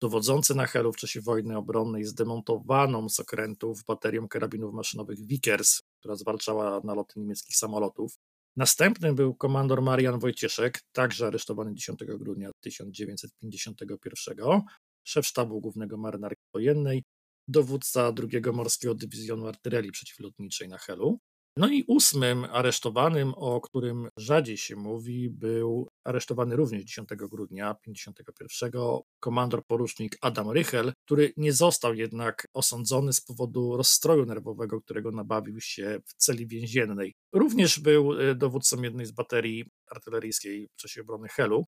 dowodzący 0.00 0.54
na 0.54 0.66
Helu 0.66 0.92
w 0.92 0.96
czasie 0.96 1.20
wojny 1.20 1.56
obronnej 1.56 2.04
zdemontowaną 2.04 3.08
z 3.08 3.20
okrętów 3.20 3.84
baterią 3.84 4.28
karabinów 4.28 4.74
maszynowych 4.74 5.26
Vickers, 5.26 5.82
która 6.00 6.14
zwalczała 6.14 6.80
naloty 6.84 7.20
niemieckich 7.20 7.56
samolotów. 7.56 8.18
Następnym 8.56 9.14
był 9.14 9.34
komandor 9.34 9.82
Marian 9.82 10.18
Wojcieszek, 10.18 10.80
także 10.92 11.26
aresztowany 11.26 11.74
10 11.74 11.98
grudnia 12.04 12.50
1951, 12.60 14.62
szef 15.04 15.26
sztabu 15.26 15.60
głównego 15.60 15.96
marynarki 15.96 16.42
wojennej, 16.54 17.02
dowódca 17.48 18.12
II 18.32 18.42
Morskiego 18.52 18.94
Dywizjonu 18.94 19.46
Artylerii 19.46 19.92
Przeciwlotniczej 19.92 20.68
na 20.68 20.78
Helu. 20.78 21.18
No 21.56 21.68
i 21.68 21.84
ósmym 21.86 22.44
aresztowanym, 22.44 23.34
o 23.36 23.60
którym 23.60 24.08
rzadziej 24.16 24.56
się 24.56 24.76
mówi, 24.76 25.30
był 25.30 25.88
aresztowany 26.04 26.56
również 26.56 26.84
10 26.84 27.08
grudnia 27.08 27.74
1951 27.74 28.82
komandor 29.20 29.66
porucznik 29.66 30.18
Adam 30.20 30.50
Rychel, 30.50 30.92
który 31.04 31.32
nie 31.36 31.52
został 31.52 31.94
jednak 31.94 32.46
osądzony 32.54 33.12
z 33.12 33.20
powodu 33.20 33.76
rozstroju 33.76 34.26
nerwowego, 34.26 34.80
którego 34.80 35.10
nabawił 35.10 35.60
się 35.60 36.00
w 36.06 36.14
celi 36.14 36.46
więziennej. 36.46 37.14
Również 37.32 37.80
był 37.80 38.20
e, 38.20 38.34
dowódcą 38.34 38.82
jednej 38.82 39.06
z 39.06 39.12
baterii 39.12 39.64
artyleryjskiej 39.90 40.68
w 40.76 40.80
czasie 40.80 41.00
obrony 41.00 41.28
Helu. 41.28 41.64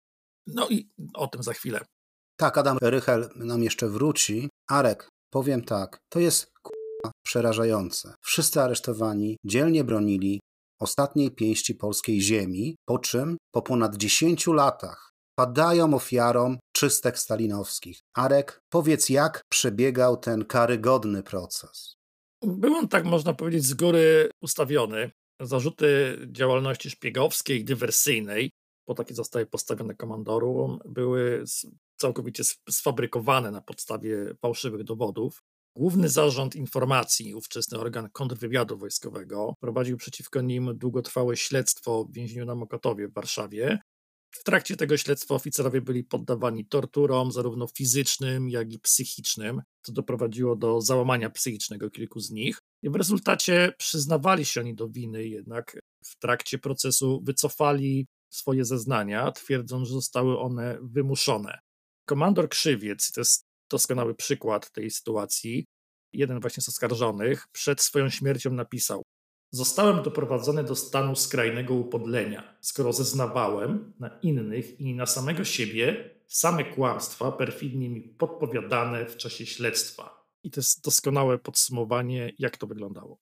No 0.47 0.69
i 0.69 0.89
o 1.15 1.27
tym 1.27 1.43
za 1.43 1.53
chwilę. 1.53 1.81
Tak, 2.37 2.59
Adam 2.59 2.79
Rychel 2.83 3.29
nam 3.37 3.63
jeszcze 3.63 3.89
wróci. 3.89 4.49
Arek, 4.69 5.09
powiem 5.31 5.65
tak, 5.65 5.99
to 6.09 6.21
jest 6.21 6.53
przerażające. 7.25 8.15
Wszyscy 8.21 8.61
aresztowani 8.61 9.37
dzielnie 9.45 9.85
bronili 9.85 10.41
ostatniej 10.81 11.31
pięści 11.31 11.75
polskiej 11.75 12.21
ziemi, 12.21 12.77
po 12.89 12.99
czym 12.99 13.37
po 13.55 13.63
ponad 13.63 13.97
10 13.97 14.47
latach 14.47 15.11
padają 15.39 15.95
ofiarą 15.95 16.57
czystek 16.73 17.19
stalinowskich. 17.19 17.99
Arek, 18.17 18.61
powiedz, 18.73 19.09
jak 19.09 19.43
przebiegał 19.51 20.17
ten 20.17 20.45
karygodny 20.45 21.23
proces? 21.23 21.95
Był 22.43 22.75
on, 22.75 22.89
tak 22.89 23.05
można 23.05 23.35
powiedzieć, 23.35 23.65
z 23.65 23.75
góry 23.75 24.31
ustawiony. 24.43 25.11
Zarzuty 25.41 26.19
działalności 26.33 26.91
szpiegowskiej, 26.91 27.65
dywersyjnej, 27.65 28.51
bo 28.89 28.95
takie 28.95 29.15
zostały 29.15 29.47
postawione 29.47 29.95
komandorom, 29.95 30.79
były 30.85 31.45
całkowicie 31.97 32.43
sfabrykowane 32.71 33.51
na 33.51 33.61
podstawie 33.61 34.35
fałszywych 34.43 34.85
dowodów. 34.85 35.43
Główny 35.81 36.09
Zarząd 36.09 36.57
Informacji, 36.57 37.35
ówczesny 37.35 37.79
organ 37.79 38.11
kontrwywiadu 38.13 38.79
wojskowego, 38.79 39.55
prowadził 39.61 39.97
przeciwko 39.97 40.41
nim 40.41 40.79
długotrwałe 40.79 41.37
śledztwo 41.37 42.05
w 42.05 42.13
więzieniu 42.13 42.45
na 42.45 42.55
Mokotowie 42.55 43.09
w 43.09 43.13
Warszawie. 43.13 43.79
W 44.31 44.45
trakcie 44.45 44.77
tego 44.77 44.97
śledztwa 44.97 45.35
oficerowie 45.35 45.81
byli 45.81 46.05
poddawani 46.05 46.67
torturom, 46.67 47.33
zarówno 47.33 47.67
fizycznym, 47.67 48.51
jak 48.51 48.73
i 48.73 48.79
psychicznym, 48.79 49.63
co 49.83 49.93
doprowadziło 49.93 50.57
do 50.57 50.81
załamania 50.81 51.31
psychicznego 51.31 51.91
kilku 51.91 52.21
z 52.21 52.31
nich. 52.31 52.59
I 52.83 52.91
w 52.91 52.97
rezultacie 52.97 53.73
przyznawali 53.79 54.45
się 54.45 54.61
oni 54.61 54.75
do 54.75 54.89
winy, 54.89 55.29
jednak 55.29 55.79
w 56.05 56.19
trakcie 56.19 56.59
procesu 56.59 57.21
wycofali 57.25 58.07
swoje 58.33 58.65
zeznania, 58.65 59.33
twierdząc, 59.33 59.89
że 59.89 59.95
zostały 59.95 60.39
one 60.39 60.79
wymuszone. 60.83 61.59
Komandor 62.07 62.49
Krzywiec, 62.49 63.13
to 63.13 63.21
jest 63.21 63.50
doskonały 63.71 64.15
przykład 64.15 64.73
tej 64.73 64.91
sytuacji. 64.91 65.67
Jeden 66.13 66.41
właśnie 66.41 66.63
z 66.63 66.69
oskarżonych 66.69 67.47
przed 67.53 67.81
swoją 67.81 68.09
śmiercią 68.09 68.51
napisał: 68.51 69.03
Zostałem 69.53 70.03
doprowadzony 70.03 70.65
do 70.65 70.77
stanu 70.77 71.17
skrajnego 71.17 71.75
upodlenia, 71.75 72.59
skoro 72.61 72.93
zeznawałem 72.93 73.93
na 73.99 74.19
innych 74.23 74.81
i 74.81 74.95
na 74.95 75.07
samego 75.07 75.45
siebie 75.45 76.15
same 76.27 76.65
kłamstwa 76.65 77.33
perfidnie 77.33 77.91
mi 77.91 78.01
podpowiadane 78.01 79.07
w 79.07 79.17
czasie 79.17 79.47
śledztwa. 79.47 80.27
I 80.43 80.51
to 80.51 80.61
jest 80.61 80.85
doskonałe 80.85 81.39
podsumowanie, 81.39 82.33
jak 82.39 82.57
to 82.57 82.67
wyglądało. 82.67 83.19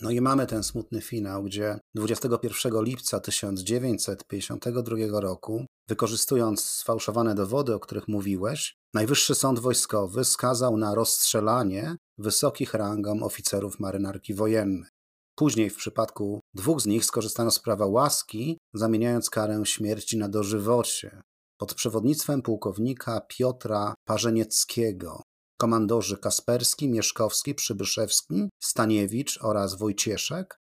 No 0.00 0.10
i 0.10 0.20
mamy 0.20 0.46
ten 0.46 0.62
smutny 0.62 1.00
finał, 1.00 1.42
gdzie 1.42 1.78
21 1.94 2.84
lipca 2.84 3.20
1952 3.20 5.20
roku, 5.20 5.66
wykorzystując 5.88 6.64
sfałszowane 6.64 7.34
dowody, 7.34 7.74
o 7.74 7.80
których 7.80 8.08
mówiłeś, 8.08 8.76
Najwyższy 8.94 9.34
Sąd 9.34 9.58
Wojskowy 9.58 10.24
skazał 10.24 10.76
na 10.76 10.94
rozstrzelanie 10.94 11.96
wysokich 12.18 12.74
rangą 12.74 13.22
oficerów 13.22 13.80
marynarki 13.80 14.34
wojennej. 14.34 14.90
Później 15.34 15.70
w 15.70 15.76
przypadku 15.76 16.40
dwóch 16.54 16.80
z 16.80 16.86
nich 16.86 17.04
skorzystano 17.04 17.50
z 17.50 17.58
prawa 17.58 17.86
łaski, 17.86 18.58
zamieniając 18.74 19.30
karę 19.30 19.66
śmierci 19.66 20.18
na 20.18 20.28
dożywocie. 20.28 21.22
Pod 21.58 21.74
przewodnictwem 21.74 22.42
pułkownika 22.42 23.20
Piotra 23.20 23.94
Parzenieckiego 24.04 25.22
komandorzy 25.62 26.18
Kasperski, 26.18 26.88
Mieszkowski, 26.88 27.54
Przybyszewski, 27.54 28.48
Staniewicz 28.62 29.38
oraz 29.42 29.78
Wojcieszek 29.78 30.58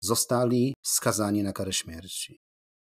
zostali 0.00 0.74
skazani 0.86 1.42
na 1.42 1.52
karę 1.52 1.72
śmierci. 1.72 2.40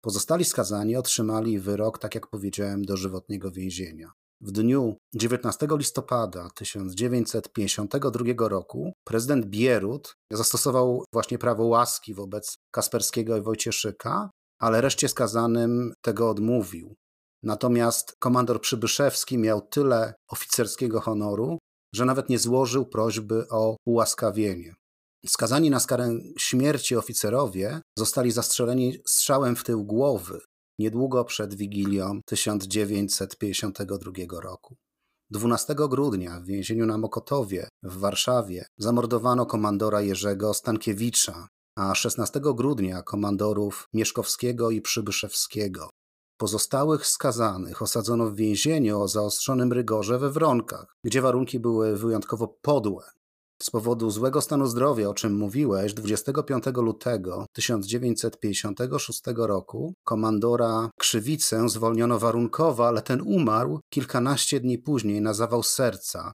Pozostali 0.02 0.46
skazani 0.46 0.96
otrzymali 0.96 1.60
wyrok, 1.60 1.98
tak 1.98 2.16
jak 2.16 2.28
powiedziałem, 2.28 2.82
dożywotniego 2.86 3.52
więzienia. 3.52 4.12
W 4.42 4.52
dniu 4.52 4.98
19 5.16 5.68
listopada 5.72 6.50
1952 6.56 8.48
roku 8.50 8.94
prezydent 9.04 9.46
Bierut 9.46 10.16
zastosował 10.32 11.04
właśnie 11.14 11.38
prawo 11.38 11.64
łaski 11.66 12.14
wobec 12.14 12.56
Kasperskiego 12.72 13.38
i 13.38 13.42
Wojcieszyka, 13.42 14.30
ale 14.60 14.82
reszcie 14.82 15.10
skazanym 15.10 15.94
tego 16.02 16.30
odmówił. 16.30 16.96
Natomiast 17.44 18.16
komandor 18.20 18.62
Przybyszewski 18.62 19.38
miał 19.38 19.62
tyle 19.62 20.14
oficerskiego 20.28 21.02
honoru, 21.02 21.58
że 21.96 22.06
nawet 22.06 22.30
nie 22.30 22.40
złożył 22.40 22.86
prośby 22.86 23.48
o 23.50 23.76
ułaskawienie. 23.86 24.76
Skazani 25.26 25.70
na 25.70 25.80
skarę 25.80 26.20
śmierci 26.38 26.96
oficerowie 26.96 27.82
zostali 27.98 28.32
zastrzeleni 28.32 28.98
strzałem 29.08 29.56
w 29.56 29.64
tył 29.64 29.86
głowy 29.86 30.40
niedługo 30.80 31.26
przed 31.26 31.56
Wigilią 31.56 32.22
1952 32.26 34.12
roku. 34.42 34.76
12 35.32 35.76
grudnia 35.76 36.40
w 36.40 36.46
więzieniu 36.46 36.86
na 36.86 36.98
Mokotowie 36.98 37.68
w 37.84 37.98
Warszawie 37.98 38.66
zamordowano 38.78 39.46
komandora 39.46 40.02
Jerzego 40.02 40.54
Stankiewicza, 40.54 41.48
a 41.78 41.96
16 41.96 42.40
grudnia 42.40 43.04
komandorów 43.04 43.88
Mieszkowskiego 43.94 44.72
i 44.72 44.82
Przybyszewskiego. 44.82 45.90
Pozostałych 46.42 47.08
skazanych 47.08 47.82
osadzono 47.82 48.26
w 48.26 48.36
więzieniu 48.36 49.02
o 49.02 49.08
zaostrzonym 49.08 49.74
rygorze 49.74 50.20
we 50.20 50.30
Wronkach, 50.30 50.96
gdzie 51.04 51.22
warunki 51.22 51.60
były 51.60 51.98
wyjątkowo 51.98 52.48
podłe. 52.62 53.04
Z 53.64 53.70
powodu 53.70 54.10
złego 54.10 54.42
stanu 54.42 54.68
zdrowia, 54.68 55.10
o 55.10 55.14
czym 55.14 55.38
mówiłeś, 55.38 55.94
25 55.94 56.64
lutego 56.76 57.46
1956 57.54 59.22
roku 59.36 59.94
komandora 60.04 60.90
Krzywicę 61.00 61.70
zwolniono 61.70 62.20
warunkowo, 62.20 62.88
ale 62.88 63.02
ten 63.02 63.22
umarł 63.22 63.80
kilkanaście 63.94 64.60
dni 64.60 64.78
później 64.78 65.22
na 65.22 65.34
zawał 65.34 65.64
serca. 65.64 66.32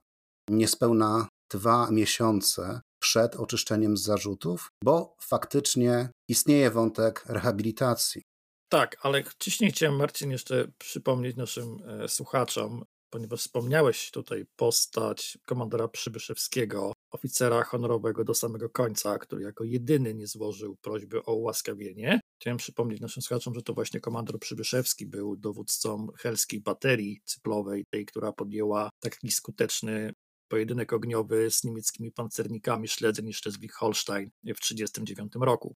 Niespełna 0.50 1.28
dwa 1.52 1.92
miesiące 1.92 2.82
przed 3.00 3.36
oczyszczeniem 3.36 3.98
z 3.98 4.04
zarzutów, 4.04 4.70
bo 4.84 5.16
faktycznie 5.22 6.10
istnieje 6.30 6.72
wątek 6.72 7.24
rehabilitacji. 7.28 8.22
Tak, 8.70 8.98
ale 9.02 9.24
wcześniej 9.24 9.72
chciałem, 9.72 9.96
Marcin, 9.96 10.32
jeszcze 10.32 10.68
przypomnieć 10.78 11.36
naszym 11.36 11.78
e, 11.88 12.08
słuchaczom, 12.08 12.86
ponieważ 13.10 13.40
wspomniałeś 13.40 14.12
tutaj 14.12 14.46
postać 14.56 15.38
komandora 15.46 15.88
Przybyszewskiego, 15.88 16.94
oficera 17.12 17.64
honorowego 17.64 18.24
do 18.24 18.34
samego 18.34 18.70
końca, 18.70 19.20
który 19.20 19.44
jako 19.44 19.64
jedyny 19.64 20.14
nie 20.14 20.28
złożył 20.28 20.76
prośby 20.76 21.24
o 21.24 21.34
ułaskawienie. 21.34 22.20
Chciałem 22.42 22.58
przypomnieć 22.58 23.02
naszym 23.02 23.24
słuchaczom, 23.24 23.56
że 23.56 23.62
to 23.62 23.74
właśnie 23.74 24.00
komandor 24.00 24.40
Przybyszewski 24.40 25.06
był 25.06 25.36
dowódcą 25.36 26.08
helskiej 26.18 26.62
baterii 26.62 27.22
cyplowej, 27.26 27.86
tej, 27.92 28.06
która 28.06 28.32
podjęła 28.32 28.90
taki 29.00 29.32
skuteczny 29.32 30.14
pojedynek 30.48 30.94
ogniowy 30.94 31.52
z 31.52 31.64
niemieckimi 31.64 32.12
pancernikami 32.12 32.88
Schlesien 32.88 33.28
i 33.28 33.34
Schleswig-Holstein 33.34 34.30
w 34.44 34.60
1939 34.60 35.34
roku. 35.42 35.76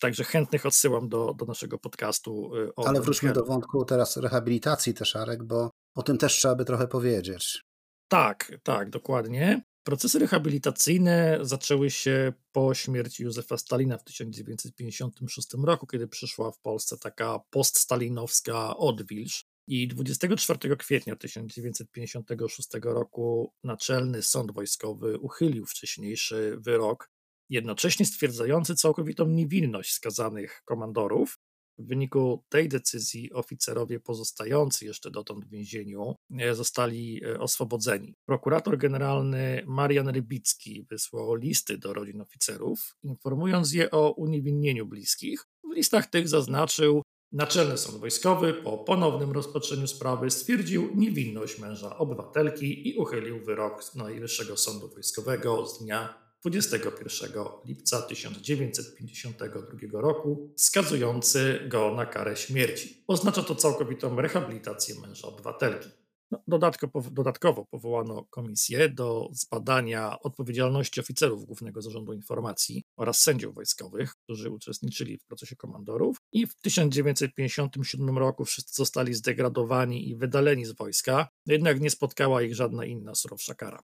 Także 0.00 0.24
chętnych 0.24 0.66
odsyłam 0.66 1.08
do, 1.08 1.34
do 1.34 1.44
naszego 1.44 1.78
podcastu. 1.78 2.56
Y, 2.56 2.70
Ale 2.76 3.00
wróćmy 3.00 3.32
do 3.32 3.44
wątku 3.44 3.84
teraz 3.84 4.16
rehabilitacji 4.16 4.94
też, 4.94 5.16
Arek, 5.16 5.44
bo 5.44 5.70
o 5.94 6.02
tym 6.02 6.18
też 6.18 6.32
trzeba 6.32 6.54
by 6.54 6.64
trochę 6.64 6.88
powiedzieć. 6.88 7.62
Tak, 8.08 8.52
tak, 8.62 8.90
dokładnie. 8.90 9.62
Procesy 9.88 10.18
rehabilitacyjne 10.18 11.38
zaczęły 11.42 11.90
się 11.90 12.32
po 12.52 12.74
śmierci 12.74 13.22
Józefa 13.22 13.56
Stalina 13.56 13.98
w 13.98 14.04
1956 14.04 15.48
roku, 15.64 15.86
kiedy 15.86 16.08
przyszła 16.08 16.50
w 16.50 16.60
Polsce 16.60 16.98
taka 16.98 17.40
poststalinowska 17.50 18.76
odwilż. 18.76 19.44
I 19.66 19.88
24 19.88 20.76
kwietnia 20.76 21.16
1956 21.16 22.68
roku 22.82 23.52
Naczelny 23.64 24.22
Sąd 24.22 24.52
Wojskowy 24.52 25.18
uchylił 25.18 25.66
wcześniejszy 25.66 26.56
wyrok, 26.60 27.10
jednocześnie 27.48 28.06
stwierdzający 28.06 28.74
całkowitą 28.74 29.28
niewinność 29.28 29.92
skazanych 29.92 30.62
komandorów, 30.64 31.38
W 31.78 31.86
wyniku 31.86 32.44
tej 32.48 32.68
decyzji 32.68 33.32
oficerowie 33.32 34.00
pozostający 34.00 34.84
jeszcze 34.84 35.10
dotąd 35.10 35.44
w 35.44 35.48
więzieniu 35.48 36.14
e, 36.38 36.54
zostali 36.54 37.24
e, 37.24 37.40
oswobodzeni. 37.40 38.14
Prokurator 38.26 38.78
generalny 38.78 39.62
Marian 39.66 40.08
Rybicki 40.08 40.86
wysłał 40.90 41.34
listy 41.34 41.78
do 41.78 41.92
rodzin 41.92 42.20
oficerów, 42.20 42.96
informując 43.02 43.72
je 43.72 43.90
o 43.90 44.12
uniewinnieniu 44.12 44.86
bliskich. 44.86 45.46
W 45.64 45.76
listach 45.76 46.06
tych 46.06 46.28
zaznaczył, 46.28 47.02
Naczelny 47.32 47.78
Sąd 47.78 47.98
Wojskowy 47.98 48.54
po 48.54 48.78
ponownym 48.78 49.32
rozpatrzeniu 49.32 49.86
sprawy 49.86 50.30
stwierdził 50.30 50.90
niewinność 50.94 51.58
męża 51.58 51.98
obywatelki 51.98 52.88
i 52.88 52.96
uchylił 52.96 53.44
wyrok 53.44 53.94
Najwyższego 53.94 54.56
Sądu 54.56 54.88
Wojskowego 54.88 55.66
z 55.66 55.78
dnia 55.78 56.27
21 56.44 57.44
lipca 57.64 58.02
1952 58.02 60.00
roku, 60.00 60.52
skazujący 60.56 61.60
go 61.68 61.94
na 61.94 62.06
karę 62.06 62.36
śmierci. 62.36 63.04
Oznacza 63.06 63.42
to 63.42 63.54
całkowitą 63.54 64.20
rehabilitację 64.20 64.94
męża 65.00 65.28
obywatelki. 65.28 65.88
No, 66.30 66.42
dodatkowo, 66.48 67.10
dodatkowo 67.10 67.64
powołano 67.64 68.24
komisję 68.30 68.88
do 68.88 69.28
zbadania 69.32 70.20
odpowiedzialności 70.20 71.00
oficerów 71.00 71.44
Głównego 71.44 71.82
Zarządu 71.82 72.12
Informacji 72.12 72.84
oraz 72.96 73.20
sędziów 73.20 73.54
wojskowych, 73.54 74.14
którzy 74.24 74.50
uczestniczyli 74.50 75.18
w 75.18 75.24
procesie 75.24 75.56
komandorów. 75.56 76.16
I 76.32 76.46
w 76.46 76.54
1957 76.54 78.18
roku 78.18 78.44
wszyscy 78.44 78.74
zostali 78.74 79.14
zdegradowani 79.14 80.08
i 80.08 80.16
wydaleni 80.16 80.64
z 80.64 80.72
wojska, 80.72 81.28
jednak 81.46 81.80
nie 81.80 81.90
spotkała 81.90 82.42
ich 82.42 82.54
żadna 82.54 82.84
inna 82.84 83.14
surowsza 83.14 83.54
kara. 83.54 83.82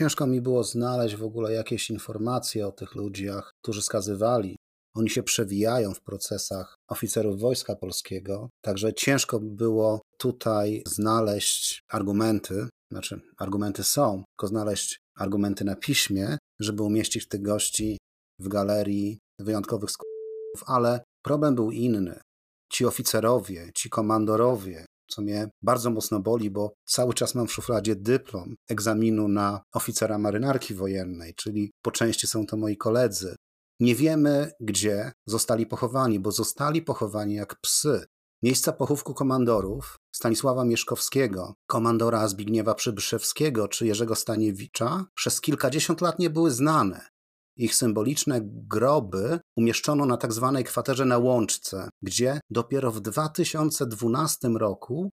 Ciężko 0.00 0.26
mi 0.26 0.40
było 0.40 0.64
znaleźć 0.64 1.16
w 1.16 1.24
ogóle 1.24 1.52
jakieś 1.52 1.90
informacje 1.90 2.66
o 2.66 2.72
tych 2.72 2.94
ludziach, 2.94 3.50
którzy 3.62 3.82
skazywali. 3.82 4.56
Oni 4.96 5.10
się 5.10 5.22
przewijają 5.22 5.94
w 5.94 6.00
procesach 6.00 6.74
oficerów 6.88 7.40
Wojska 7.40 7.76
Polskiego, 7.76 8.50
także 8.64 8.94
ciężko 8.94 9.40
było 9.40 10.00
tutaj 10.18 10.82
znaleźć 10.86 11.82
argumenty, 11.88 12.68
znaczy 12.92 13.20
argumenty 13.38 13.84
są, 13.84 14.24
tylko 14.30 14.46
znaleźć 14.46 14.98
argumenty 15.18 15.64
na 15.64 15.76
piśmie, 15.76 16.38
żeby 16.60 16.82
umieścić 16.82 17.28
tych 17.28 17.42
gości 17.42 17.98
w 18.38 18.48
galerii 18.48 19.18
wyjątkowych 19.38 19.90
skutków, 19.90 20.64
ale 20.66 21.00
problem 21.22 21.54
był 21.54 21.70
inny. 21.70 22.20
Ci 22.72 22.86
oficerowie, 22.86 23.70
ci 23.74 23.90
komandorowie, 23.90 24.86
co 25.10 25.22
mnie 25.22 25.48
bardzo 25.62 25.90
mocno 25.90 26.20
boli, 26.20 26.50
bo 26.50 26.72
cały 26.84 27.14
czas 27.14 27.34
mam 27.34 27.46
w 27.46 27.52
szufladzie 27.52 27.96
dyplom 27.96 28.54
egzaminu 28.68 29.28
na 29.28 29.62
oficera 29.72 30.18
marynarki 30.18 30.74
wojennej, 30.74 31.34
czyli 31.34 31.72
po 31.82 31.90
części 31.90 32.26
są 32.26 32.46
to 32.46 32.56
moi 32.56 32.76
koledzy. 32.76 33.36
Nie 33.80 33.94
wiemy, 33.94 34.50
gdzie 34.60 35.12
zostali 35.26 35.66
pochowani, 35.66 36.20
bo 36.20 36.32
zostali 36.32 36.82
pochowani 36.82 37.34
jak 37.34 37.60
psy. 37.60 38.04
Miejsca 38.42 38.72
pochówku 38.72 39.14
komandorów 39.14 39.96
Stanisława 40.14 40.64
Mieszkowskiego, 40.64 41.54
komandora 41.66 42.28
Zbigniewa 42.28 42.74
Przybyszewskiego 42.74 43.68
czy 43.68 43.86
Jerzego 43.86 44.14
Staniewicza 44.14 45.04
przez 45.14 45.40
kilkadziesiąt 45.40 46.00
lat 46.00 46.18
nie 46.18 46.30
były 46.30 46.50
znane. 46.50 47.08
Ich 47.60 47.74
symboliczne 47.74 48.40
groby 48.44 49.40
umieszczono 49.56 50.06
na 50.06 50.16
tzw. 50.16 50.52
Tak 50.54 50.66
kwaterze 50.66 51.04
na 51.04 51.18
Łączce, 51.18 51.88
gdzie 52.02 52.40
dopiero 52.50 52.90
w 52.90 53.00
2012 53.00 54.48
roku 54.48 55.10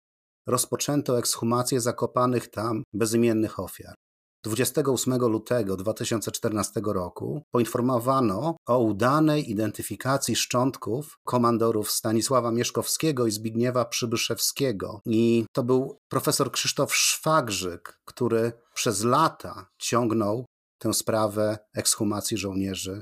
rozpoczęto 0.47 1.19
ekshumację 1.19 1.81
zakopanych 1.81 2.47
tam 2.47 2.83
bezimiennych 2.93 3.59
ofiar. 3.59 3.95
28 4.43 5.17
lutego 5.17 5.77
2014 5.77 6.81
roku 6.85 7.41
poinformowano 7.51 8.55
o 8.67 8.79
udanej 8.79 9.51
identyfikacji 9.51 10.35
szczątków 10.35 11.17
komandorów 11.23 11.91
Stanisława 11.91 12.51
Mieszkowskiego 12.51 13.27
i 13.27 13.31
Zbigniewa 13.31 13.85
Przybyszewskiego. 13.85 14.99
I 15.05 15.45
to 15.53 15.63
był 15.63 15.97
profesor 16.09 16.51
Krzysztof 16.51 16.95
Szwagrzyk, 16.95 17.99
który 18.05 18.51
przez 18.73 19.03
lata 19.03 19.65
ciągnął 19.77 20.45
tę 20.83 20.93
sprawę 20.93 21.57
ekshumacji 21.73 22.37
żołnierzy. 22.37 23.01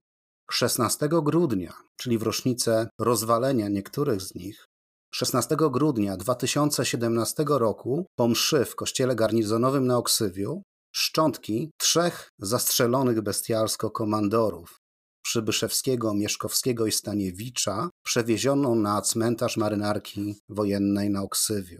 16 0.51 1.09
grudnia, 1.23 1.73
czyli 1.97 2.17
w 2.17 2.23
rocznicę 2.23 2.89
rozwalenia 2.99 3.67
niektórych 3.67 4.21
z 4.21 4.35
nich, 4.35 4.65
16 5.13 5.55
grudnia 5.71 6.17
2017 6.17 7.45
roku 7.47 8.05
po 8.15 8.27
mszy 8.27 8.65
w 8.65 8.75
kościele 8.75 9.15
garnizonowym 9.15 9.87
na 9.87 9.97
Oksywiu 9.97 10.61
szczątki 10.95 11.71
trzech 11.77 12.29
zastrzelonych 12.39 13.21
bestialsko 13.21 13.91
komandorów 13.91 14.77
Przybyszewskiego, 15.23 16.13
Mieszkowskiego 16.13 16.87
i 16.87 16.91
Staniewicza 16.91 17.89
przewieziono 18.05 18.75
na 18.75 19.01
cmentarz 19.01 19.57
marynarki 19.57 20.35
wojennej 20.49 21.09
na 21.09 21.21
Oksywiu. 21.21 21.79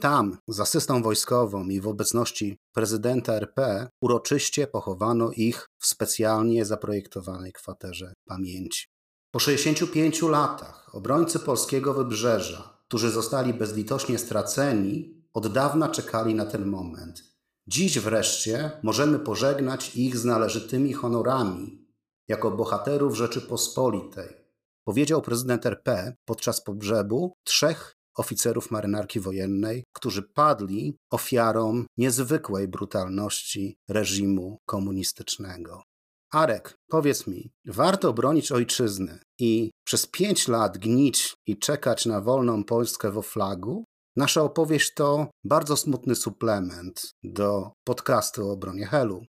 Tam, 0.00 0.38
z 0.48 0.60
asystą 0.60 1.02
wojskową 1.02 1.68
i 1.68 1.80
w 1.80 1.88
obecności 1.88 2.58
prezydenta 2.74 3.32
RP, 3.34 3.88
uroczyście 4.00 4.66
pochowano 4.66 5.30
ich 5.32 5.68
w 5.78 5.86
specjalnie 5.86 6.64
zaprojektowanej 6.64 7.52
kwaterze 7.52 8.12
pamięci. 8.24 8.86
Po 9.30 9.38
65 9.38 10.22
latach 10.22 10.94
obrońcy 10.94 11.38
polskiego 11.38 11.94
wybrzeża, 11.94 12.78
którzy 12.88 13.10
zostali 13.10 13.54
bezlitośnie 13.54 14.18
straceni, 14.18 15.24
od 15.34 15.52
dawna 15.52 15.88
czekali 15.88 16.34
na 16.34 16.46
ten 16.46 16.66
moment. 16.66 17.22
Dziś 17.66 17.98
wreszcie 17.98 18.70
możemy 18.82 19.18
pożegnać 19.18 19.96
ich 19.96 20.16
z 20.16 20.24
należytymi 20.24 20.92
honorami 20.92 21.88
jako 22.28 22.50
bohaterów 22.50 23.16
Rzeczypospolitej, 23.16 24.28
powiedział 24.84 25.22
prezydent 25.22 25.66
RP 25.66 26.16
podczas 26.24 26.60
pogrzebu 26.60 27.36
trzech 27.44 27.97
oficerów 28.18 28.70
marynarki 28.70 29.20
wojennej, 29.20 29.84
którzy 29.92 30.22
padli 30.22 30.96
ofiarą 31.10 31.84
niezwykłej 31.96 32.68
brutalności 32.68 33.76
reżimu 33.88 34.58
komunistycznego. 34.66 35.82
Arek, 36.32 36.74
powiedz 36.88 37.26
mi, 37.26 37.50
warto 37.66 38.12
bronić 38.12 38.52
ojczyzny 38.52 39.18
i 39.38 39.70
przez 39.84 40.06
pięć 40.06 40.48
lat 40.48 40.78
gnić 40.78 41.34
i 41.46 41.58
czekać 41.58 42.06
na 42.06 42.20
wolną 42.20 42.64
Polskę 42.64 43.10
w 43.10 43.22
flagu? 43.22 43.84
Nasza 44.16 44.42
opowieść 44.42 44.94
to 44.94 45.30
bardzo 45.44 45.76
smutny 45.76 46.14
suplement 46.14 47.10
do 47.22 47.72
podcastu 47.84 48.48
o 48.48 48.52
obronie 48.52 48.86
Helu. 48.86 49.26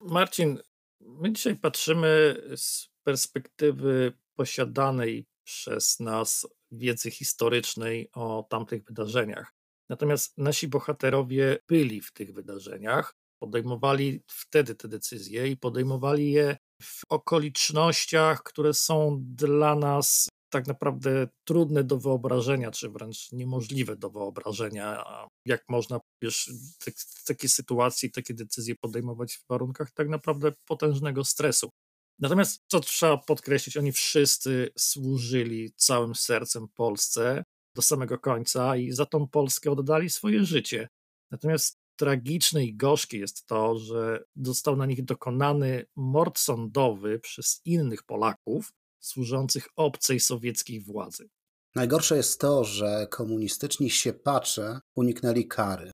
Marcin, 0.00 0.58
my 1.00 1.32
dzisiaj 1.32 1.56
patrzymy 1.56 2.36
z 2.56 2.88
perspektywy 3.04 4.12
posiadanej 4.36 5.26
przez 5.44 6.00
nas 6.00 6.46
wiedzy 6.70 7.10
historycznej 7.10 8.08
o 8.12 8.46
tamtych 8.50 8.84
wydarzeniach. 8.84 9.52
Natomiast 9.90 10.38
nasi 10.38 10.68
bohaterowie 10.68 11.58
byli 11.68 12.00
w 12.00 12.12
tych 12.12 12.34
wydarzeniach, 12.34 13.14
podejmowali 13.42 14.22
wtedy 14.26 14.74
te 14.74 14.88
decyzje 14.88 15.48
i 15.48 15.56
podejmowali 15.56 16.32
je 16.32 16.56
w 16.82 17.00
okolicznościach, 17.08 18.42
które 18.42 18.74
są 18.74 19.18
dla 19.20 19.74
nas 19.74 20.28
tak 20.52 20.66
naprawdę 20.66 21.28
trudne 21.44 21.84
do 21.84 21.98
wyobrażenia, 21.98 22.70
czy 22.70 22.90
wręcz 22.90 23.32
niemożliwe 23.32 23.96
do 23.96 24.10
wyobrażenia, 24.10 25.04
jak 25.46 25.64
można 25.68 26.00
wiesz, 26.22 26.50
w 26.96 27.24
takiej 27.24 27.50
sytuacji, 27.50 28.10
takie 28.10 28.34
decyzje 28.34 28.74
podejmować 28.80 29.34
w 29.36 29.46
warunkach 29.48 29.90
tak 29.90 30.08
naprawdę 30.08 30.52
potężnego 30.68 31.24
stresu. 31.24 31.70
Natomiast 32.18 32.62
co 32.66 32.80
trzeba 32.80 33.18
podkreślić, 33.18 33.76
oni 33.76 33.92
wszyscy 33.92 34.70
służyli 34.78 35.72
całym 35.76 36.14
sercem 36.14 36.68
Polsce 36.68 37.44
do 37.74 37.82
samego 37.82 38.18
końca 38.18 38.76
i 38.76 38.92
za 38.92 39.06
tą 39.06 39.28
Polskę 39.28 39.70
oddali 39.70 40.10
swoje 40.10 40.44
życie. 40.44 40.88
Natomiast 41.30 41.78
tragiczne 41.96 42.64
i 42.64 42.76
gorzkie 42.76 43.18
jest 43.18 43.46
to, 43.46 43.78
że 43.78 44.24
został 44.36 44.76
na 44.76 44.86
nich 44.86 45.04
dokonany 45.04 45.86
mord 45.96 46.38
sądowy 46.38 47.18
przez 47.18 47.60
innych 47.64 48.02
Polaków 48.02 48.72
służących 49.00 49.68
obcej 49.76 50.20
sowieckiej 50.20 50.80
władzy. 50.80 51.28
Najgorsze 51.74 52.16
jest 52.16 52.40
to, 52.40 52.64
że 52.64 53.06
komunistyczni 53.10 53.90
siepacze 53.90 54.80
uniknęli 54.96 55.48
kary. 55.48 55.90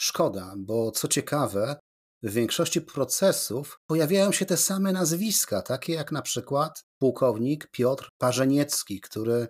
Szkoda, 0.00 0.54
bo 0.58 0.90
co 0.90 1.08
ciekawe, 1.08 1.76
w 2.22 2.32
większości 2.32 2.80
procesów 2.80 3.80
pojawiają 3.86 4.32
się 4.32 4.46
te 4.46 4.56
same 4.56 4.92
nazwiska, 4.92 5.62
takie 5.62 5.92
jak 5.92 6.12
na 6.12 6.22
przykład 6.22 6.84
pułkownik 6.98 7.70
Piotr 7.70 8.08
Parzeniecki, 8.18 9.00
który 9.00 9.48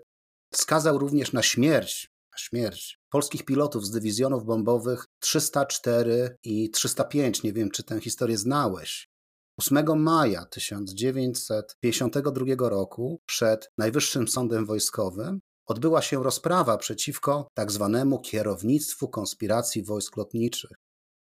skazał 0.55 0.99
również 0.99 1.33
na 1.33 1.43
śmierć, 1.43 2.09
na 2.33 2.39
śmierć 2.39 3.01
polskich 3.11 3.45
pilotów 3.45 3.87
z 3.87 3.91
dywizjonów 3.91 4.45
bombowych 4.45 5.05
304 5.21 6.37
i 6.45 6.71
305. 6.71 7.43
Nie 7.43 7.53
wiem, 7.53 7.71
czy 7.71 7.83
tę 7.83 8.01
historię 8.01 8.39
znałeś. 8.39 9.11
8 9.59 10.03
maja 10.03 10.45
1952 10.45 12.69
roku 12.69 13.21
przed 13.27 13.71
Najwyższym 13.79 14.29
Sądem 14.29 14.67
Wojskowym 14.67 15.41
odbyła 15.67 16.03
się 16.03 16.23
rozprawa 16.23 16.79
przeciwko 16.79 17.49
tzw. 17.57 18.09
Tak 18.13 18.23
kierownictwu 18.23 19.09
konspiracji 19.09 19.85
wojsk 19.85 20.17
lotniczych. 20.17 20.71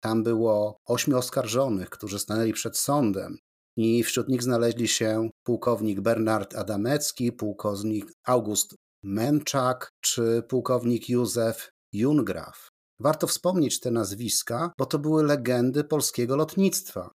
Tam 0.01 0.23
było 0.23 0.79
ośmiu 0.87 1.17
oskarżonych, 1.17 1.91
którzy 1.91 2.19
stanęli 2.19 2.53
przed 2.53 2.79
sądem 2.79 3.39
i 3.77 4.05
wśród 4.05 4.29
nich 4.29 4.43
znaleźli 4.43 4.89
się 4.89 5.31
pułkownik 5.47 6.01
Bernard 6.01 6.55
Adamecki, 6.55 7.33
pułkownik 7.33 8.13
August 8.27 8.75
Menczak 9.03 9.91
czy 10.01 10.43
pułkownik 10.49 11.09
Józef 11.09 11.71
Jungraf. 11.93 12.69
Warto 13.01 13.27
wspomnieć 13.27 13.81
te 13.81 13.91
nazwiska, 13.91 14.73
bo 14.79 14.87
to 14.87 14.99
były 14.99 15.25
legendy 15.25 15.85
polskiego 15.85 16.37
lotnictwa. 16.37 17.11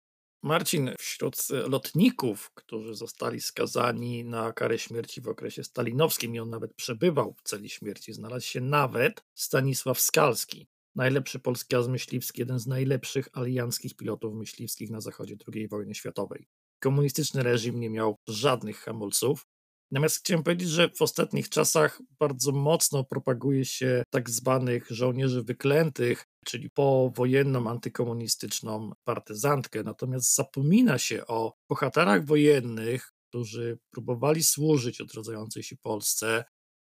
Marcin, 0.43 0.91
wśród 0.99 1.37
lotników, 1.51 2.51
którzy 2.55 2.95
zostali 2.95 3.41
skazani 3.41 4.25
na 4.25 4.53
karę 4.53 4.79
śmierci 4.79 5.21
w 5.21 5.29
okresie 5.29 5.65
stalinowskim, 5.65 6.35
i 6.35 6.39
on 6.41 6.51
nawet 6.51 6.75
przebywał 6.75 7.35
w 7.35 7.43
celi 7.43 7.69
śmierci, 7.69 8.13
znalazł 8.13 8.47
się 8.47 8.61
nawet 8.61 9.25
Stanisław 9.35 10.01
Skalski, 10.01 10.67
najlepszy 10.97 11.39
polski 11.39 11.77
myśliwski, 11.89 12.41
jeden 12.41 12.59
z 12.59 12.67
najlepszych 12.67 13.29
alianckich 13.33 13.97
pilotów 13.97 14.35
myśliwskich 14.35 14.91
na 14.91 15.01
zachodzie 15.01 15.37
II 15.55 15.69
wojny 15.69 15.95
światowej. 15.95 16.49
Komunistyczny 16.83 17.43
reżim 17.43 17.81
nie 17.81 17.91
miał 17.91 18.17
żadnych 18.29 18.79
hamulców. 18.79 19.47
Natomiast 19.91 20.19
chciałem 20.19 20.43
powiedzieć, 20.43 20.69
że 20.69 20.91
w 20.97 21.03
ostatnich 21.03 21.49
czasach 21.49 22.03
bardzo 22.19 22.53
mocno 22.53 23.05
propaguje 23.05 23.65
się 23.65 24.03
tak 24.11 24.31
zwanych 24.31 24.87
żołnierzy 24.91 25.43
wyklętych, 25.43 26.25
czyli 26.47 26.71
powojenną 26.71 27.71
antykomunistyczną 27.71 28.93
partyzantkę. 29.05 29.83
Natomiast 29.83 30.35
zapomina 30.35 30.99
się 30.99 31.27
o 31.27 31.53
bohaterach 31.69 32.25
wojennych, 32.25 33.13
którzy 33.29 33.79
próbowali 33.91 34.45
służyć 34.45 35.01
odrodzającej 35.01 35.63
się 35.63 35.77
Polsce, 35.77 36.45